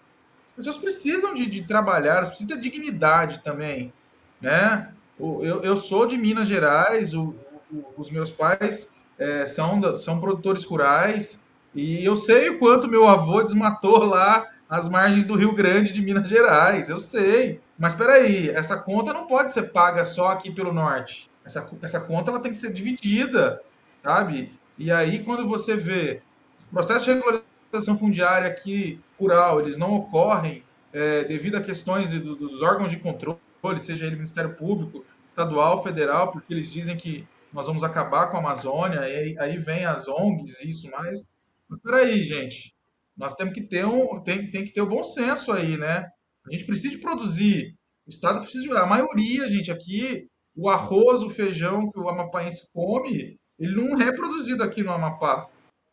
[0.52, 3.92] As pessoas precisam de, de trabalhar, elas precisam de dignidade também,
[4.40, 4.92] né?
[5.18, 7.34] Eu, eu sou de Minas Gerais, o,
[7.72, 11.42] o, os meus pais é, são, são produtores rurais,
[11.74, 16.02] e eu sei o quanto meu avô desmatou lá as margens do Rio Grande de
[16.02, 17.60] Minas Gerais, eu sei.
[17.78, 21.30] Mas espera aí, essa conta não pode ser paga só aqui pelo norte.
[21.44, 23.60] Essa, essa conta ela tem que ser dividida,
[24.02, 24.52] sabe?
[24.78, 26.22] E aí quando você vê
[26.58, 32.62] os processos de regularização fundiária aqui rural, eles não ocorrem é, devido a questões dos
[32.62, 33.38] órgãos de controle,
[33.78, 38.40] seja ele Ministério Público, estadual, federal, porque eles dizem que nós vamos acabar com a
[38.40, 41.28] Amazônia, aí, aí vem as ONGs e isso mais.
[41.68, 42.74] Mas peraí, gente.
[43.16, 44.20] Nós temos que ter um.
[44.20, 46.08] Tem, tem que ter o um bom senso aí, né?
[46.46, 47.74] A gente precisa produzir.
[48.06, 48.76] O Estado precisa.
[48.78, 54.12] A maioria, gente, aqui, o arroz, o feijão que o amapaense come, ele não é
[54.12, 55.48] produzido aqui no Amapá.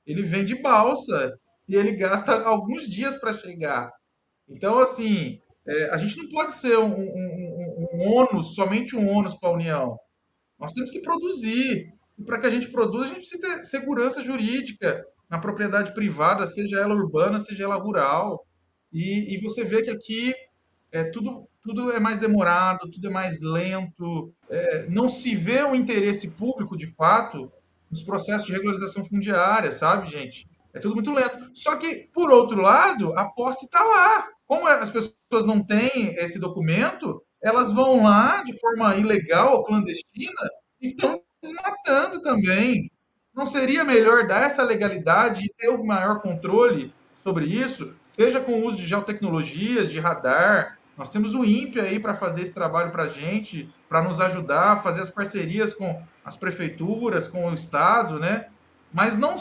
[0.06, 3.92] Ele vem de balsa e ele gasta alguns dias para chegar.
[4.50, 7.51] Então, assim, é, a gente não pode ser um, um
[8.02, 9.98] ônus, somente um ônus para a União.
[10.60, 11.94] Nós temos que produzir.
[12.18, 16.46] E para que a gente produza, a gente precisa ter segurança jurídica, na propriedade privada,
[16.46, 18.46] seja ela urbana, seja ela rural.
[18.92, 20.34] E, e você vê que aqui
[20.92, 25.74] é tudo, tudo é mais demorado, tudo é mais lento, é, não se vê o
[25.74, 27.50] interesse público, de fato,
[27.90, 30.50] nos processos de regularização fundiária, sabe, gente?
[30.74, 31.50] É tudo muito lento.
[31.54, 34.28] Só que, por outro lado, a posse está lá.
[34.46, 40.90] Como as pessoas não têm esse documento, elas vão lá de forma ilegal clandestina e
[40.90, 42.92] estão desmatando também.
[43.34, 48.40] Não seria melhor dar essa legalidade e ter o um maior controle sobre isso, seja
[48.40, 50.78] com o uso de geotecnologias, de radar?
[50.98, 54.74] Nós temos o INPE aí para fazer esse trabalho para a gente, para nos ajudar
[54.74, 58.48] a fazer as parcerias com as prefeituras, com o Estado, né?
[58.94, 59.36] Mas não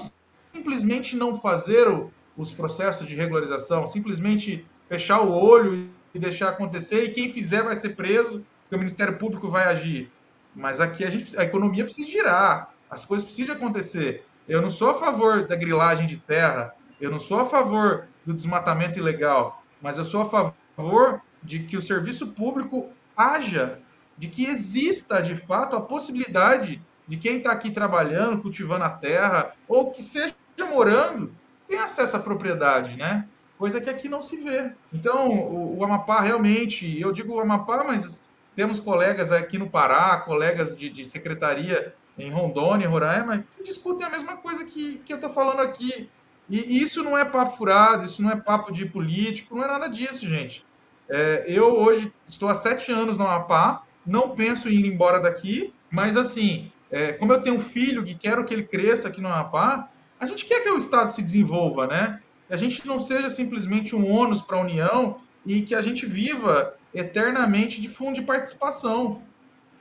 [0.53, 7.05] simplesmente não fazer o, os processos de regularização, simplesmente fechar o olho e deixar acontecer,
[7.05, 10.11] e quem fizer vai ser preso, porque o Ministério Público vai agir.
[10.55, 14.25] Mas aqui a, gente, a economia precisa girar, as coisas precisam acontecer.
[14.49, 18.35] Eu não sou a favor da grilagem de terra, eu não sou a favor do
[18.35, 23.79] desmatamento ilegal, mas eu sou a favor de que o serviço público haja,
[24.19, 29.53] de que exista de fato a possibilidade de quem está aqui trabalhando, cultivando a terra,
[29.67, 30.35] ou que seja
[30.71, 31.33] morando,
[31.67, 33.27] ter acesso à propriedade, né?
[33.61, 34.73] Coisa que aqui não se vê.
[34.91, 38.19] Então, o, o Amapá realmente, eu digo o Amapá, mas
[38.57, 44.09] temos colegas aqui no Pará, colegas de, de secretaria em Rondônia, Roraima, que discutem a
[44.09, 46.09] mesma coisa que, que eu estou falando aqui.
[46.49, 49.89] E, isso não é papo furado, isso não é papo de político, não é nada
[49.89, 50.65] disso, gente.
[51.07, 55.71] É, eu hoje estou há sete anos no Amapá, não penso em ir embora daqui,
[55.91, 59.29] mas assim, é, como eu tenho um filho que quero que ele cresça aqui no
[59.29, 62.23] Amapá, a gente quer que o Estado se desenvolva, né?
[62.51, 66.75] A gente não seja simplesmente um ônus para a União e que a gente viva
[66.93, 69.23] eternamente de fundo de participação.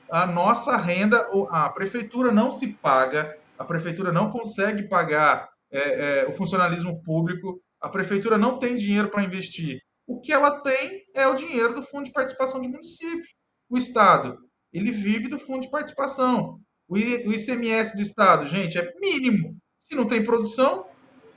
[0.09, 5.79] A nossa renda, a prefeitura não se paga, a prefeitura não consegue pagar é,
[6.21, 9.81] é, o funcionalismo público, a prefeitura não tem dinheiro para investir.
[10.05, 13.27] O que ela tem é o dinheiro do fundo de participação de município.
[13.67, 14.37] O Estado,
[14.71, 16.59] ele vive do fundo de participação.
[16.87, 19.55] O ICMS do Estado, gente, é mínimo.
[19.83, 20.85] Se não tem produção,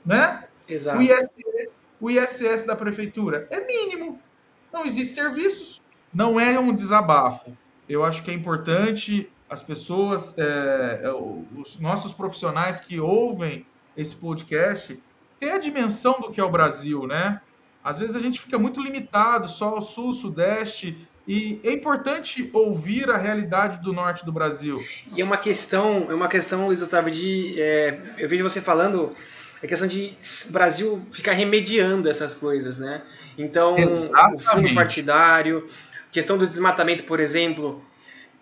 [0.05, 0.47] né?
[0.67, 0.99] Exato.
[0.99, 1.33] O ISS,
[1.99, 4.19] o ISS da prefeitura é mínimo.
[4.71, 5.81] Não existe serviços.
[6.13, 7.55] Não é um desabafo.
[7.87, 14.15] Eu acho que é importante as pessoas, é, é os nossos profissionais que ouvem esse
[14.15, 14.99] podcast,
[15.39, 17.41] ter a dimensão do que é o Brasil, né?
[17.83, 23.09] Às vezes a gente fica muito limitado só ao sul, sudeste, e é importante ouvir
[23.09, 24.83] a realidade do norte do Brasil.
[25.15, 27.61] E é uma questão, é uma questão, Luiz Otávio, de.
[27.61, 29.13] É, eu vejo você falando
[29.63, 30.13] a questão de
[30.49, 33.01] Brasil ficar remediando essas coisas, né?
[33.37, 34.35] Então, Exatamente.
[34.35, 35.69] o fundo partidário,
[36.11, 37.81] questão do desmatamento, por exemplo,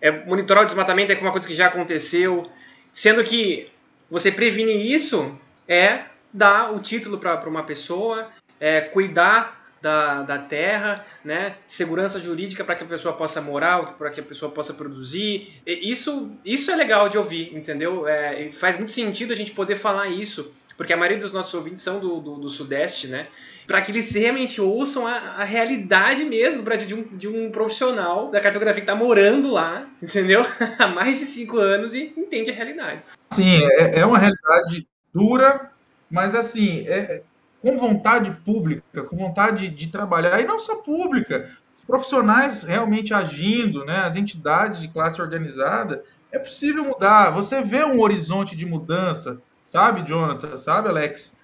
[0.02, 2.50] é, monitorar o desmatamento é uma coisa que já aconteceu,
[2.92, 3.70] sendo que
[4.10, 8.28] você prevenir isso é dar o título para uma pessoa,
[8.60, 11.56] é cuidar da, da terra, né?
[11.66, 15.62] segurança jurídica para que a pessoa possa morar, para que a pessoa possa produzir.
[15.66, 18.08] Isso, isso é legal de ouvir, entendeu?
[18.08, 21.84] É, faz muito sentido a gente poder falar isso, porque a maioria dos nossos ouvintes
[21.84, 23.28] são do, do, do Sudeste, né?
[23.68, 28.42] Para que eles realmente ouçam a, a realidade mesmo de um, de um profissional da
[28.42, 30.46] cartografia que está morando lá, entendeu?
[30.80, 33.02] Há mais de cinco anos e entende a realidade.
[33.32, 35.72] Sim, é, é uma realidade dura,
[36.10, 37.22] mas assim, é,
[37.62, 43.86] com vontade pública, com vontade de trabalhar, e não só pública, os profissionais realmente agindo,
[43.86, 47.30] né, as entidades de classe organizada, é possível mudar.
[47.32, 49.40] Você vê um horizonte de mudança,
[49.72, 51.38] sabe, Jonathan, sabe, Alex?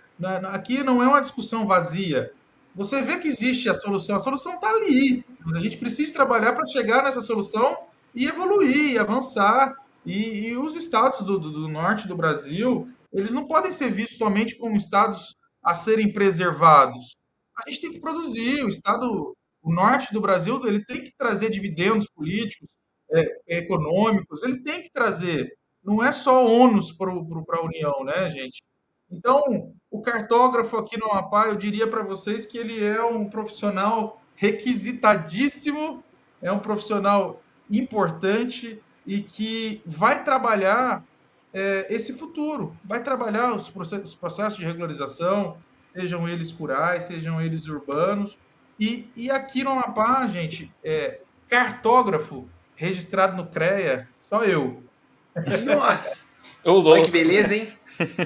[0.52, 2.32] Aqui não é uma discussão vazia.
[2.76, 5.26] Você vê que existe a solução, a solução está ali.
[5.44, 7.78] Mas a gente precisa trabalhar para chegar nessa solução
[8.14, 9.76] e evoluir, e avançar.
[10.06, 14.18] E, e os estados do, do, do norte do Brasil, eles não podem ser vistos
[14.18, 17.18] somente como estados a serem preservados?
[17.58, 18.64] A gente tem que produzir.
[18.64, 22.68] O Estado, o norte do Brasil, ele tem que trazer dividendos políticos,
[23.12, 25.52] é, econômicos, ele tem que trazer.
[25.88, 28.62] Não é só ônus para a União, né, gente?
[29.10, 34.22] Então, o cartógrafo aqui no Amapá, eu diria para vocês que ele é um profissional
[34.36, 36.04] requisitadíssimo,
[36.42, 41.06] é um profissional importante e que vai trabalhar
[41.54, 42.76] é, esse futuro.
[42.84, 45.56] Vai trabalhar os processos, os processos de regularização,
[45.94, 48.38] sejam eles rurais, sejam eles urbanos.
[48.78, 54.84] E, e aqui no Amapá, gente, é, cartógrafo registrado no CREA, só eu.
[55.66, 56.26] Nossa!
[56.64, 57.70] Olha que beleza, hein?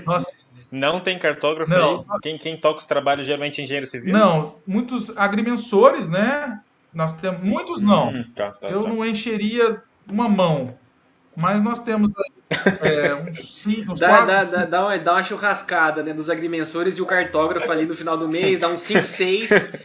[0.05, 0.31] Nossa.
[0.71, 2.03] Não tem cartógrafo não, aí?
[2.03, 2.17] Só...
[2.19, 4.13] Quem, quem toca os trabalhos geralmente é engenheiro civil?
[4.13, 6.61] Não, muitos agrimensores, né?
[6.93, 8.09] Nós temos muitos não.
[8.09, 8.89] Hum, tá, tá, eu tá.
[8.89, 10.77] não encheria uma mão,
[11.35, 12.11] mas nós temos
[12.81, 16.29] é, uns cinco, uns dá, quatro, dá, dá, dá, uma, dá uma churrascada né, dos
[16.29, 19.75] agrimensores e o cartógrafo ali no final do mês, dá uns 5, 6,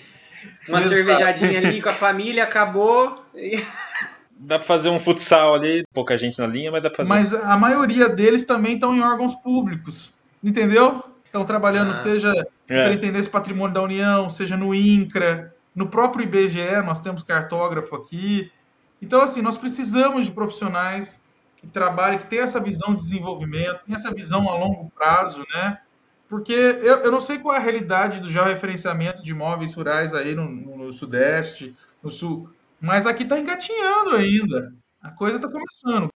[0.69, 3.25] uma cervejadinha ali com a família, acabou.
[3.35, 3.61] E...
[4.39, 7.09] Dá pra fazer um futsal ali, pouca gente na linha, mas dá pra fazer.
[7.09, 10.13] Mas a maioria deles também estão em órgãos públicos,
[10.45, 11.03] entendeu?
[11.25, 11.95] Estão trabalhando, ah.
[11.95, 12.33] seja
[12.69, 12.93] é.
[12.93, 18.51] entender esse Patrimônio da União, seja no INCRA, no próprio IBGE, nós temos cartógrafo aqui.
[19.01, 21.23] Então, assim, nós precisamos de profissionais
[21.57, 25.79] que trabalhem, que tenham essa visão de desenvolvimento, tenham essa visão a longo prazo, né?
[26.29, 30.35] Porque eu, eu não sei qual é a realidade do georreferenciamento de imóveis rurais aí
[30.35, 32.51] no, no Sudeste, no Sul,
[32.87, 34.73] mas aqui está engatinhando ainda.
[35.03, 36.09] A coisa está começando.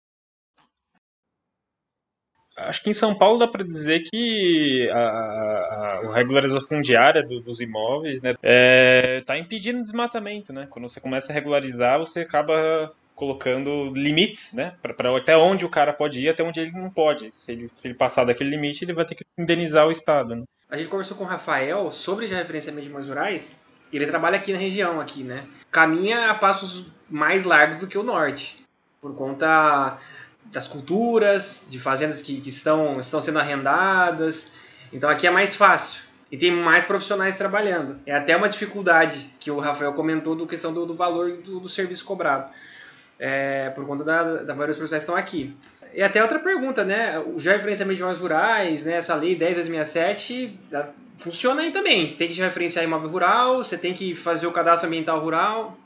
[2.55, 7.41] Acho que em São Paulo dá para dizer que a, a, a regularização fundiária do,
[7.41, 10.53] dos imóveis está né, é, tá impedindo desmatamento.
[10.53, 10.67] Né?
[10.69, 14.73] Quando você começa a regularizar, você acaba colocando limites, né?
[14.81, 17.31] Para até onde o cara pode ir, até onde ele não pode.
[17.33, 20.35] Se ele, se ele passar daquele limite, ele vai ter que indenizar o Estado.
[20.35, 20.43] Né?
[20.69, 23.61] A gente conversou com o Rafael sobre já referenciamento de imóveis rurais.
[23.91, 25.45] Ele trabalha aqui na região, aqui, né?
[25.71, 28.63] Caminha a passos mais largos do que o norte,
[29.01, 29.97] por conta
[30.45, 34.53] das culturas, de fazendas que, que estão, estão sendo arrendadas.
[34.91, 36.03] Então aqui é mais fácil.
[36.31, 37.99] E tem mais profissionais trabalhando.
[38.05, 41.67] É até uma dificuldade que o Rafael comentou do questão do, do valor do, do
[41.67, 42.49] serviço cobrado
[43.21, 45.55] é, por conta da, da maioria dos profissionais estão aqui.
[45.93, 47.19] E até outra pergunta, né?
[47.19, 48.93] O georreferenciamento de imóveis rurais, né?
[48.93, 50.51] essa lei 10.2007,
[51.17, 52.07] funciona aí também.
[52.07, 55.77] Você tem que referenciar imóvel rural, você tem que fazer o cadastro ambiental rural,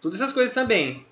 [0.00, 1.04] todas essas coisas também.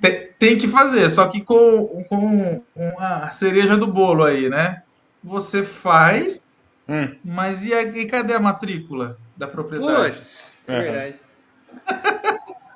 [0.00, 4.82] Tem, tem que fazer, só que com, com uma cereja do bolo aí, né?
[5.22, 6.46] Você faz,
[6.88, 7.14] hum.
[7.24, 10.16] mas e, a, e cadê a matrícula da propriedade?
[10.16, 11.20] Putz, é verdade.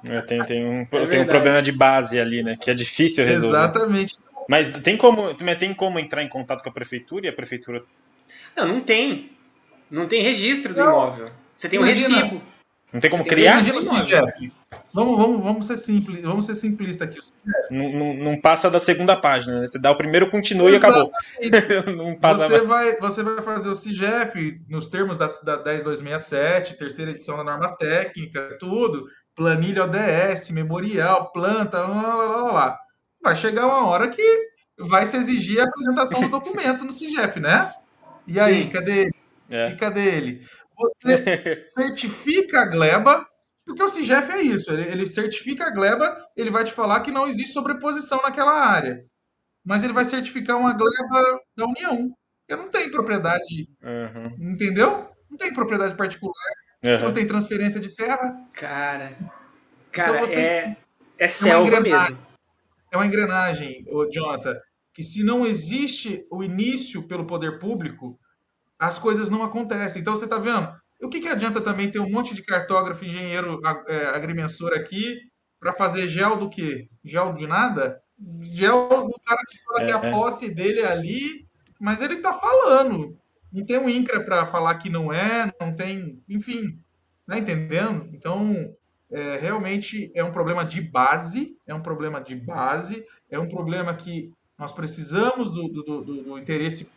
[0.09, 2.57] É, tem, tem, um, é tem um problema de base ali, né?
[2.59, 3.59] Que é difícil resolver.
[3.59, 4.17] Exatamente.
[4.49, 7.85] Mas tem como, tem como entrar em contato com a prefeitura e a prefeitura.
[8.57, 9.31] Não, não tem.
[9.91, 10.91] Não tem registro do não.
[10.91, 11.31] imóvel.
[11.55, 12.17] Você tem um Imagina.
[12.17, 12.43] recibo.
[12.91, 13.63] Não tem como Você criar?
[13.63, 14.51] Tem
[14.95, 17.19] vamos, vamos, vamos ser simples, vamos ser simplista aqui.
[17.71, 19.69] Não, não, não, passa da segunda página, né?
[19.69, 21.13] Você dá o primeiro, continua Exatamente.
[21.43, 21.93] e acabou.
[21.95, 27.11] não passa você, vai, você vai fazer o CIGEF nos termos da, da 10267, terceira
[27.11, 29.05] edição da norma técnica, tudo
[29.37, 32.79] planilha ODS, memorial, planta, lá, lá, lá, lá.
[33.23, 34.49] Vai chegar uma hora que
[34.79, 37.73] vai se exigir a apresentação do documento no CIGEF, né?
[38.27, 38.71] E aí, Sim.
[38.71, 39.15] cadê ele?
[39.51, 39.69] É.
[39.71, 40.47] E cadê ele?
[40.77, 43.27] Você certifica a gleba,
[43.65, 47.11] porque o CIGEF é isso, ele, ele certifica a gleba, ele vai te falar que
[47.11, 49.05] não existe sobreposição naquela área.
[49.65, 52.11] Mas ele vai certificar uma gleba da União.
[52.49, 54.53] Eu não tenho propriedade, uhum.
[54.53, 55.11] entendeu?
[55.31, 56.33] Não tem propriedade particular.
[56.85, 57.01] Uhum.
[57.01, 58.35] Não tem transferência de terra.
[58.53, 59.17] Cara,
[59.93, 60.77] cara, então, é,
[61.19, 62.28] é selva é mesmo.
[62.91, 64.57] É uma engrenagem, Jonathan,
[64.95, 68.19] que se não existe o início pelo poder público,
[68.79, 70.01] as coisas não acontecem.
[70.01, 70.69] Então você está vendo?
[71.01, 75.19] O que, que adianta também ter um monte de cartógrafo, engenheiro, é, agrimensor aqui
[75.61, 76.89] para fazer gel do quê?
[77.05, 78.01] Gel de nada?
[78.41, 80.11] Gel do cara que fala é, que a é.
[80.11, 81.47] posse dele é ali,
[81.81, 83.17] mas ele está falando
[83.53, 86.79] não tem um INCRA para falar que não é, não tem, enfim,
[87.27, 88.09] tá entendendo?
[88.13, 88.75] Então,
[89.11, 93.95] é, realmente é um problema de base, é um problema de base, é um problema
[93.95, 96.91] que nós precisamos do, do, do, do interesse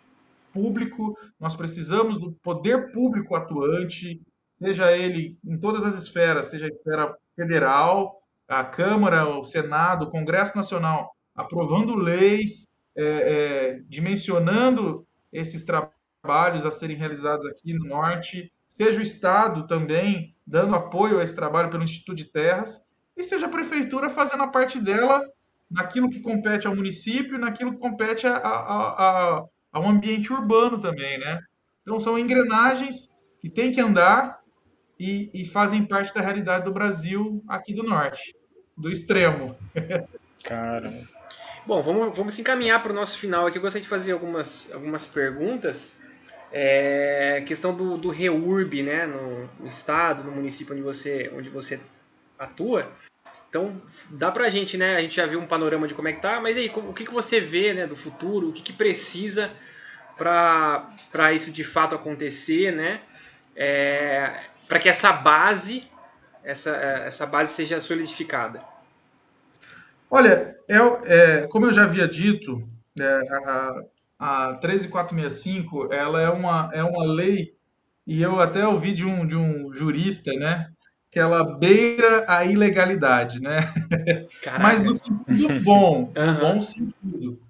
[0.53, 4.21] público, nós precisamos do poder público atuante,
[4.59, 10.11] seja ele em todas as esferas, seja a esfera federal, a Câmara, o Senado, o
[10.11, 18.51] Congresso Nacional, aprovando leis, é, é, dimensionando esses trabalhos a serem realizados aqui no Norte,
[18.69, 22.83] seja o Estado também dando apoio a esse trabalho pelo Instituto de Terras,
[23.15, 25.25] e seja a Prefeitura fazendo a parte dela
[25.69, 31.17] naquilo que compete ao município, naquilo que compete a, a, a, ao ambiente urbano também,
[31.17, 31.39] né?
[31.81, 34.41] Então são engrenagens que têm que andar
[34.99, 38.35] e, e fazem parte da realidade do Brasil aqui do Norte,
[38.75, 39.55] do extremo.
[40.43, 40.91] Cara.
[41.65, 43.57] Bom, vamos, vamos se encaminhar para o nosso final aqui.
[43.57, 46.01] Eu gostaria de fazer algumas, algumas perguntas
[46.51, 51.79] é, questão do, do REURB, né, no, no, estado, no município onde você, onde você
[52.37, 52.91] atua.
[53.49, 56.21] Então, dá pra gente, né, a gente já viu um panorama de como é que
[56.21, 59.51] tá, mas aí, o que, que você vê, né, do futuro, o que, que precisa
[60.17, 63.01] para isso de fato acontecer, né,
[63.55, 65.89] é, para que essa base,
[66.43, 66.75] essa,
[67.05, 68.61] essa base seja solidificada?
[70.09, 72.67] Olha, eu, é, como eu já havia dito,
[72.99, 73.83] é, a,
[74.21, 77.55] a 13465, ela é uma, é uma lei,
[78.05, 80.71] e eu até ouvi de um, de um jurista, né,
[81.09, 83.61] que ela beira a ilegalidade, né?
[84.43, 84.61] Caraca.
[84.61, 86.39] Mas no sentido bom, uhum.
[86.39, 87.41] bom sentido.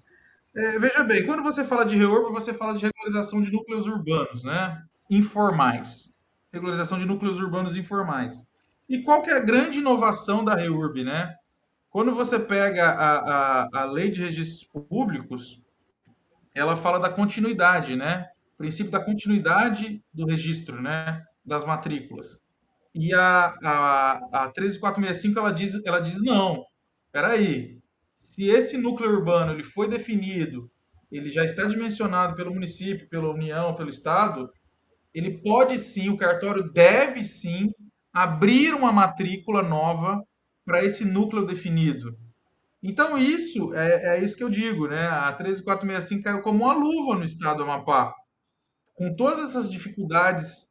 [0.56, 4.42] É, veja bem, quando você fala de reurb, você fala de regularização de núcleos urbanos,
[4.42, 4.82] né?
[5.10, 6.16] Informais.
[6.50, 8.48] Regularização de núcleos urbanos informais.
[8.88, 11.34] E qual que é a grande inovação da reurb, né?
[11.90, 15.61] Quando você pega a, a, a lei de registros públicos,
[16.54, 18.28] ela fala da continuidade, né?
[18.54, 21.24] O princípio da continuidade do registro, né?
[21.44, 22.40] Das matrículas.
[22.94, 26.64] E a, a, a 13465 ela diz, ela diz não.
[27.10, 27.80] peraí,
[28.18, 30.70] se esse núcleo urbano ele foi definido,
[31.10, 34.50] ele já está dimensionado pelo município, pela União, pelo Estado,
[35.12, 37.70] ele pode sim, o cartório deve sim
[38.12, 40.22] abrir uma matrícula nova
[40.64, 42.16] para esse núcleo definido.
[42.82, 45.06] Então, isso é, é, isso que eu digo, né?
[45.06, 48.12] A 13465 caiu como uma luva no estado do Amapá.
[48.94, 50.70] Com todas essas dificuldades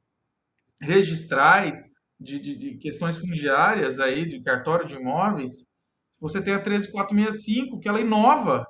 [0.79, 1.91] registrais,
[2.21, 5.65] de, de, de questões fundiárias aí, de cartório de imóveis,
[6.19, 8.67] você tem a 13465, que ela inova,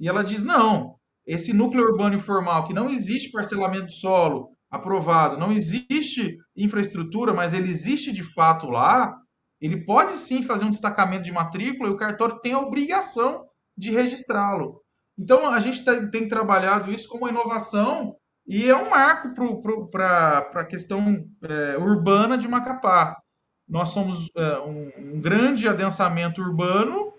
[0.00, 5.38] e ela diz, não, esse núcleo urbano informal, que não existe parcelamento de solo aprovado,
[5.38, 9.14] não existe infraestrutura, mas ele existe de fato lá,
[9.60, 13.46] ele pode sim fazer um destacamento de matrícula e o cartório tem a obrigação
[13.76, 14.82] de registrá-lo.
[15.18, 19.34] Então, a gente tem, trabalhado isso como uma inovação e é um marco
[19.90, 23.16] para a questão é, urbana de Macapá.
[23.68, 27.12] Nós somos é, um, um, grande adensamento urbano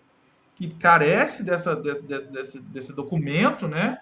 [0.56, 4.00] que carece dessa, desse, desse, desse documento, né?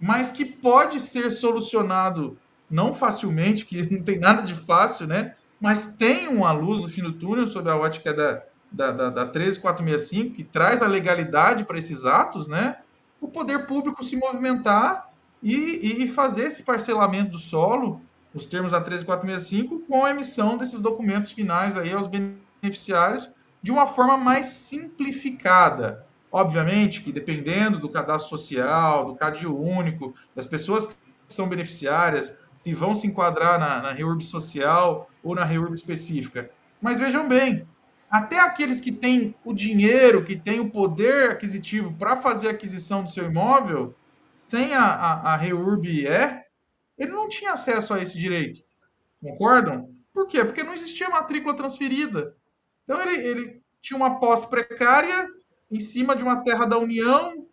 [0.00, 2.38] mas que pode ser solucionado
[2.70, 5.34] não facilmente, que não tem nada de fácil, né?
[5.60, 8.42] Mas tem uma luz no fim do túnel sob a ótica da,
[8.72, 12.78] da, da, da 13465, que traz a legalidade para esses atos, né?
[13.20, 15.10] o poder público se movimentar
[15.42, 18.00] e, e fazer esse parcelamento do solo,
[18.34, 23.30] os termos da 13465, com a emissão desses documentos finais aí aos beneficiários
[23.62, 26.06] de uma forma mais simplificada.
[26.32, 30.96] Obviamente que dependendo do cadastro social, do CADIO único, das pessoas que
[31.28, 36.50] são beneficiárias, se vão se enquadrar na, na REURB social ou na REURB específica.
[36.80, 37.66] Mas vejam bem,
[38.10, 43.02] até aqueles que têm o dinheiro, que têm o poder aquisitivo para fazer a aquisição
[43.02, 43.94] do seu imóvel,
[44.38, 46.44] sem a, a, a REURB é,
[46.98, 48.62] ele não tinha acesso a esse direito.
[49.22, 49.94] Concordam?
[50.12, 50.44] Por quê?
[50.44, 52.36] Porque não existia matrícula transferida.
[52.84, 55.26] Então ele, ele tinha uma posse precária
[55.70, 57.46] em cima de uma terra da União,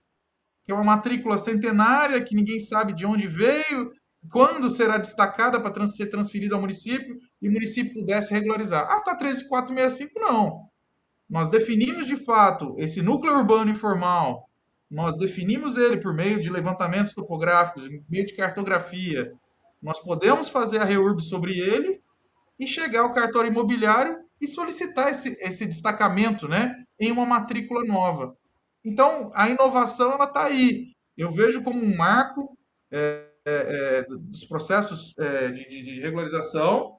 [0.66, 3.93] que é uma matrícula centenária, que ninguém sabe de onde veio,
[4.30, 8.84] quando será destacada para trans, ser transferida ao município e o município pudesse regularizar.
[8.89, 10.68] Ah, tá 13465, não.
[11.30, 14.47] Nós definimos de fato esse núcleo urbano informal,
[14.89, 19.34] nós definimos ele por meio de levantamentos topográficos, por meio de cartografia.
[19.82, 22.01] Nós podemos fazer a REURB sobre ele
[22.57, 28.36] e chegar ao cartório imobiliário e solicitar esse, esse destacamento né, em uma matrícula nova.
[28.84, 30.93] Então, a inovação está aí.
[31.18, 32.57] Eu vejo como um marco
[32.89, 36.98] é, é, é, dos processos é, de, de, regularização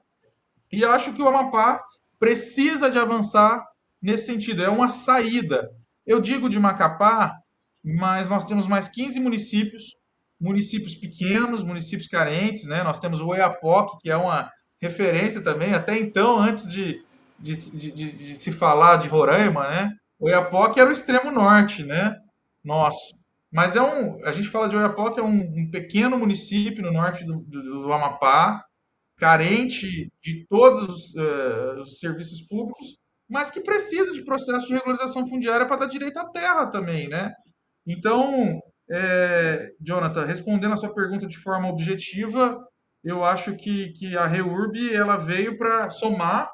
[0.71, 1.83] e acho que o Amapá
[2.19, 3.63] precisa de avançar
[4.01, 4.63] nesse sentido.
[4.63, 5.69] É uma saída.
[6.07, 7.37] Eu digo de Macapá,
[7.83, 9.95] mas nós temos mais 15 municípios,
[10.41, 12.81] municípios pequenos, municípios carentes, né?
[12.81, 17.03] Nós temos o Oiapoque, que é uma referência também, até então, antes de,
[17.37, 19.91] de, de, de se falar de Roraima, né?
[20.19, 22.15] Oiapoque era o extremo norte, né?
[22.63, 23.18] Nosso.
[23.51, 27.25] Mas é um, a gente fala de Oiapoque, é um, um pequeno município no norte
[27.25, 28.63] do, do, do, Amapá,
[29.17, 35.65] carente de todos uh, os serviços públicos, mas que precisa de processo de regularização fundiária
[35.65, 37.33] para dar direito à terra também, né?
[37.85, 42.57] Então, é, Jonathan, respondendo a sua pergunta de forma objetiva,
[43.03, 46.49] eu acho que, que a REURB ela veio para somar,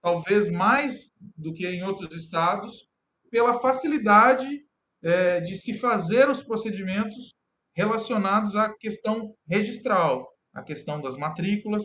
[0.00, 2.88] talvez mais do que em outros estados,
[3.30, 4.60] pela facilidade
[5.02, 7.34] é, de se fazer os procedimentos
[7.74, 11.84] relacionados à questão registral, à questão das matrículas,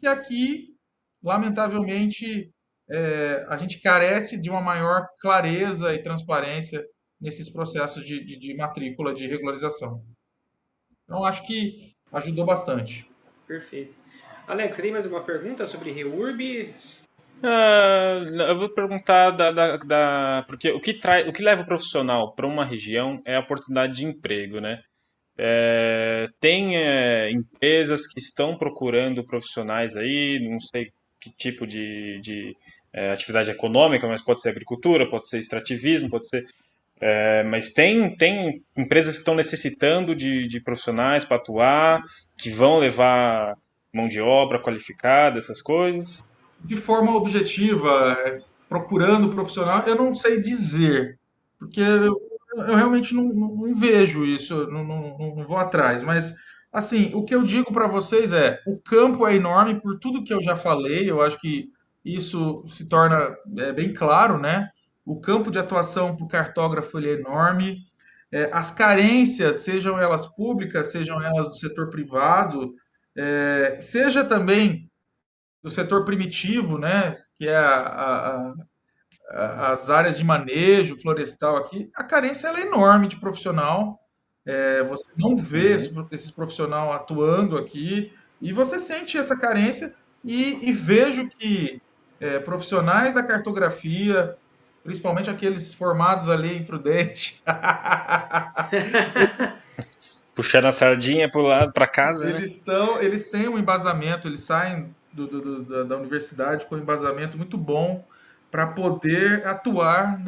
[0.00, 0.74] que aqui,
[1.22, 2.50] lamentavelmente,
[2.90, 6.84] é, a gente carece de uma maior clareza e transparência
[7.20, 10.02] nesses processos de, de, de matrícula de regularização.
[11.04, 13.10] Então, acho que ajudou bastante.
[13.46, 13.94] Perfeito.
[14.46, 16.72] Alex, tem mais alguma pergunta sobre REURB?
[17.42, 21.66] Uh, eu vou perguntar da, da, da, porque o que traz, o que leva o
[21.66, 24.82] profissional para uma região é a oportunidade de emprego, né?
[25.36, 32.56] É, tem é, empresas que estão procurando profissionais aí, não sei que tipo de, de
[32.92, 36.44] é, atividade econômica, mas pode ser agricultura, pode ser extrativismo, pode ser,
[37.00, 42.02] é, mas tem tem empresas que estão necessitando de, de profissionais para atuar,
[42.36, 43.56] que vão levar
[43.94, 46.26] mão de obra qualificada, essas coisas
[46.64, 51.18] de forma objetiva, é, procurando profissional, eu não sei dizer,
[51.58, 52.14] porque eu,
[52.56, 56.02] eu realmente não, não, vejo isso, não, não, não, vou atrás.
[56.02, 56.34] Mas,
[56.72, 60.32] assim, o que eu digo para vocês é: o campo é enorme por tudo que
[60.32, 61.70] eu já falei, eu acho que
[62.04, 64.70] isso se torna é, bem claro, né?
[65.04, 67.78] O campo de atuação para o cartógrafo é enorme.
[68.30, 72.74] É, as carências, sejam elas públicas, sejam elas do setor privado,
[73.16, 74.87] é, seja também
[75.68, 78.54] do setor primitivo, né, que é a,
[79.30, 84.00] a, as áreas de manejo florestal aqui, a carência é enorme de profissional.
[84.46, 86.08] É, você não vê uhum.
[86.10, 88.10] esse, profissional atuando aqui
[88.40, 89.94] e você sente essa carência
[90.24, 91.82] e, e vejo que
[92.18, 94.34] é, profissionais da cartografia,
[94.82, 97.42] principalmente aqueles formados ali em Prudente,
[100.34, 102.24] puxando a sardinha para o lado, para casa.
[102.24, 102.46] Eles né?
[102.46, 104.94] estão, eles têm um embasamento, eles saem
[105.26, 108.04] do, do, do, da universidade com um embasamento muito bom
[108.50, 110.18] para poder atuar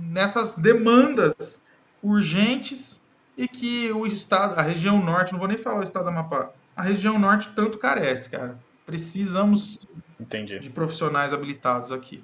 [0.00, 1.62] nessas demandas
[2.02, 3.00] urgentes
[3.36, 6.50] e que o estado, a região norte, não vou nem falar o estado da Amapá,
[6.76, 8.58] a região norte tanto carece, cara.
[8.86, 9.86] Precisamos
[10.20, 10.58] Entendi.
[10.58, 12.22] de profissionais habilitados aqui.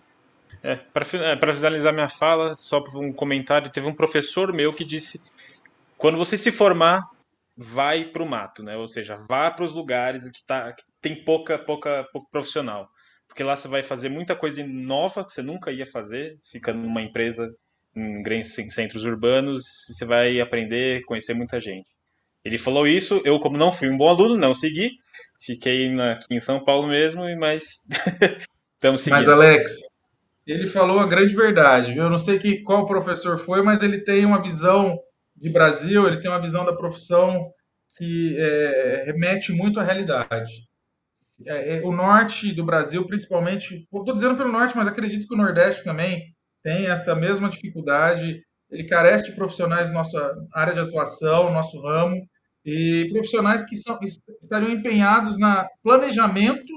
[0.62, 5.20] É, para é, finalizar minha fala, só um comentário, teve um professor meu que disse:
[5.96, 7.08] quando você se formar,
[7.56, 8.76] vai para o mato, né?
[8.76, 12.88] Ou seja, vá para os lugares que, tá, que tem pouca, pouca, pouco profissional
[13.30, 17.00] porque lá você vai fazer muita coisa nova que você nunca ia fazer, fica numa
[17.00, 17.48] empresa
[17.94, 21.86] em grandes centros urbanos, você vai aprender, conhecer muita gente.
[22.44, 24.90] Ele falou isso, eu como não fui um bom aluno, não segui,
[25.40, 27.82] fiquei aqui em São Paulo mesmo, mas
[28.74, 29.20] estamos seguindo.
[29.20, 29.74] Mas Alex,
[30.44, 32.04] ele falou a grande verdade, viu?
[32.04, 34.98] Eu não sei que, qual professor foi, mas ele tem uma visão
[35.36, 37.52] de Brasil, ele tem uma visão da profissão
[37.96, 40.68] que é, remete muito à realidade
[41.46, 45.38] é, é, o norte do Brasil, principalmente, estou dizendo pelo norte, mas acredito que o
[45.38, 48.42] Nordeste também tem essa mesma dificuldade.
[48.70, 52.26] Ele carece de profissionais da nossa área de atuação, nosso ramo,
[52.64, 53.98] e profissionais que são,
[54.42, 56.72] estariam empenhados na planejamento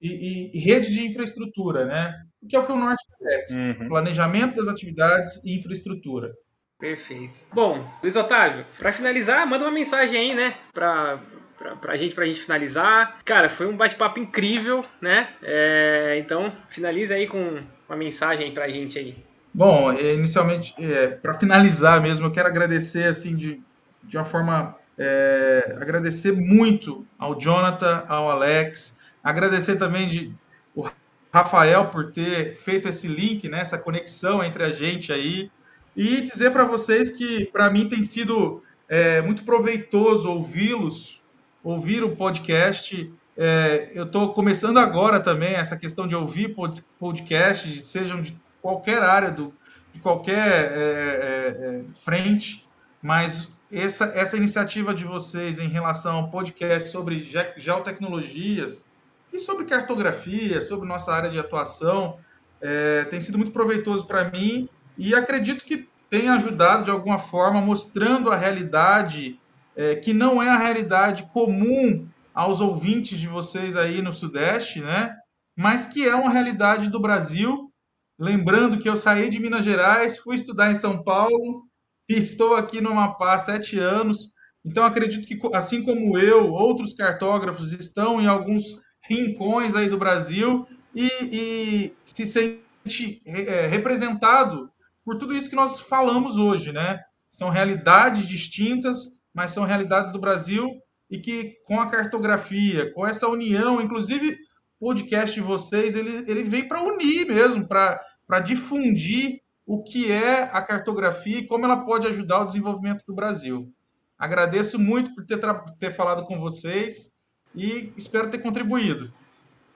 [0.00, 2.14] e, e, e rede de infraestrutura, né?
[2.48, 3.88] Que é o que o norte carece: uhum.
[3.88, 6.32] planejamento das atividades e infraestrutura.
[6.78, 7.40] Perfeito.
[7.52, 11.20] Bom, Luiz Otávio, para finalizar, manda uma mensagem aí, né, para
[11.58, 13.18] pra, pra gente, pra gente finalizar.
[13.24, 15.28] Cara, foi um bate-papo incrível, né?
[15.42, 19.16] É, então, finaliza aí com uma mensagem pra gente aí.
[19.52, 23.60] Bom, é, inicialmente, é, para finalizar mesmo, eu quero agradecer, assim, de,
[24.04, 30.32] de uma forma, é, agradecer muito ao Jonathan, ao Alex, agradecer também de
[30.74, 30.88] o
[31.32, 35.50] Rafael por ter feito esse link, né, essa conexão entre a gente aí,
[35.96, 41.20] e dizer para vocês que, para mim, tem sido é, muito proveitoso ouvi-los
[41.62, 43.12] ouvir o podcast.
[43.36, 46.56] É, eu estou começando agora também essa questão de ouvir
[46.98, 49.52] podcasts, sejam de qualquer área, do,
[49.92, 52.66] de qualquer é, é, é, frente,
[53.02, 58.84] mas essa, essa iniciativa de vocês em relação ao podcast sobre ge geotecnologias
[59.32, 62.18] e sobre cartografia, sobre nossa área de atuação,
[62.60, 67.60] é, tem sido muito proveitoso para mim e acredito que tem ajudado de alguma forma,
[67.60, 69.38] mostrando a realidade
[69.78, 75.14] é, que não é a realidade comum aos ouvintes de vocês aí no Sudeste, né?
[75.56, 77.72] Mas que é uma realidade do Brasil.
[78.18, 81.62] Lembrando que eu saí de Minas Gerais, fui estudar em São Paulo
[82.08, 84.32] e estou aqui no Amapá há sete anos.
[84.64, 90.66] Então acredito que, assim como eu, outros cartógrafos estão em alguns rincões aí do Brasil
[90.92, 94.68] e, e se sente é, representado
[95.04, 97.00] por tudo isso que nós falamos hoje, né?
[97.32, 103.28] São realidades distintas, mas são realidades do Brasil e que com a cartografia, com essa
[103.28, 104.36] união, inclusive
[104.80, 110.42] o podcast de vocês, ele, ele vem para unir mesmo, para difundir o que é
[110.52, 113.72] a cartografia e como ela pode ajudar o desenvolvimento do Brasil.
[114.18, 115.38] Agradeço muito por ter,
[115.78, 117.12] ter falado com vocês
[117.54, 119.08] e espero ter contribuído.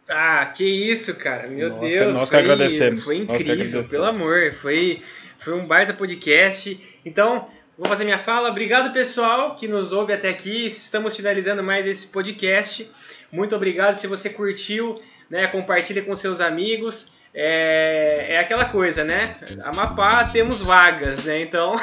[0.09, 1.47] Ah, que isso, cara.
[1.47, 1.93] Meu nós Deus.
[1.93, 3.05] Que, nós foi, que agradecemos.
[3.05, 4.53] Foi incrível, pelo amor.
[4.55, 5.01] Foi,
[5.39, 6.99] foi um baita podcast.
[7.05, 7.49] Então,
[7.83, 8.49] Vou fazer minha fala.
[8.49, 10.67] Obrigado, pessoal, que nos ouve até aqui.
[10.67, 12.89] Estamos finalizando mais esse podcast.
[13.33, 13.97] Muito obrigado.
[13.97, 17.11] Se você curtiu, né, compartilha com seus amigos.
[17.35, 19.35] É, é aquela coisa, né?
[19.65, 21.41] Amapá temos vagas, né?
[21.41, 21.75] Então,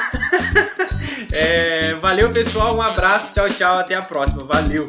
[1.32, 2.74] é, valeu, pessoal.
[2.74, 3.34] Um abraço.
[3.34, 3.78] Tchau, tchau.
[3.78, 4.42] Até a próxima.
[4.44, 4.88] Valeu.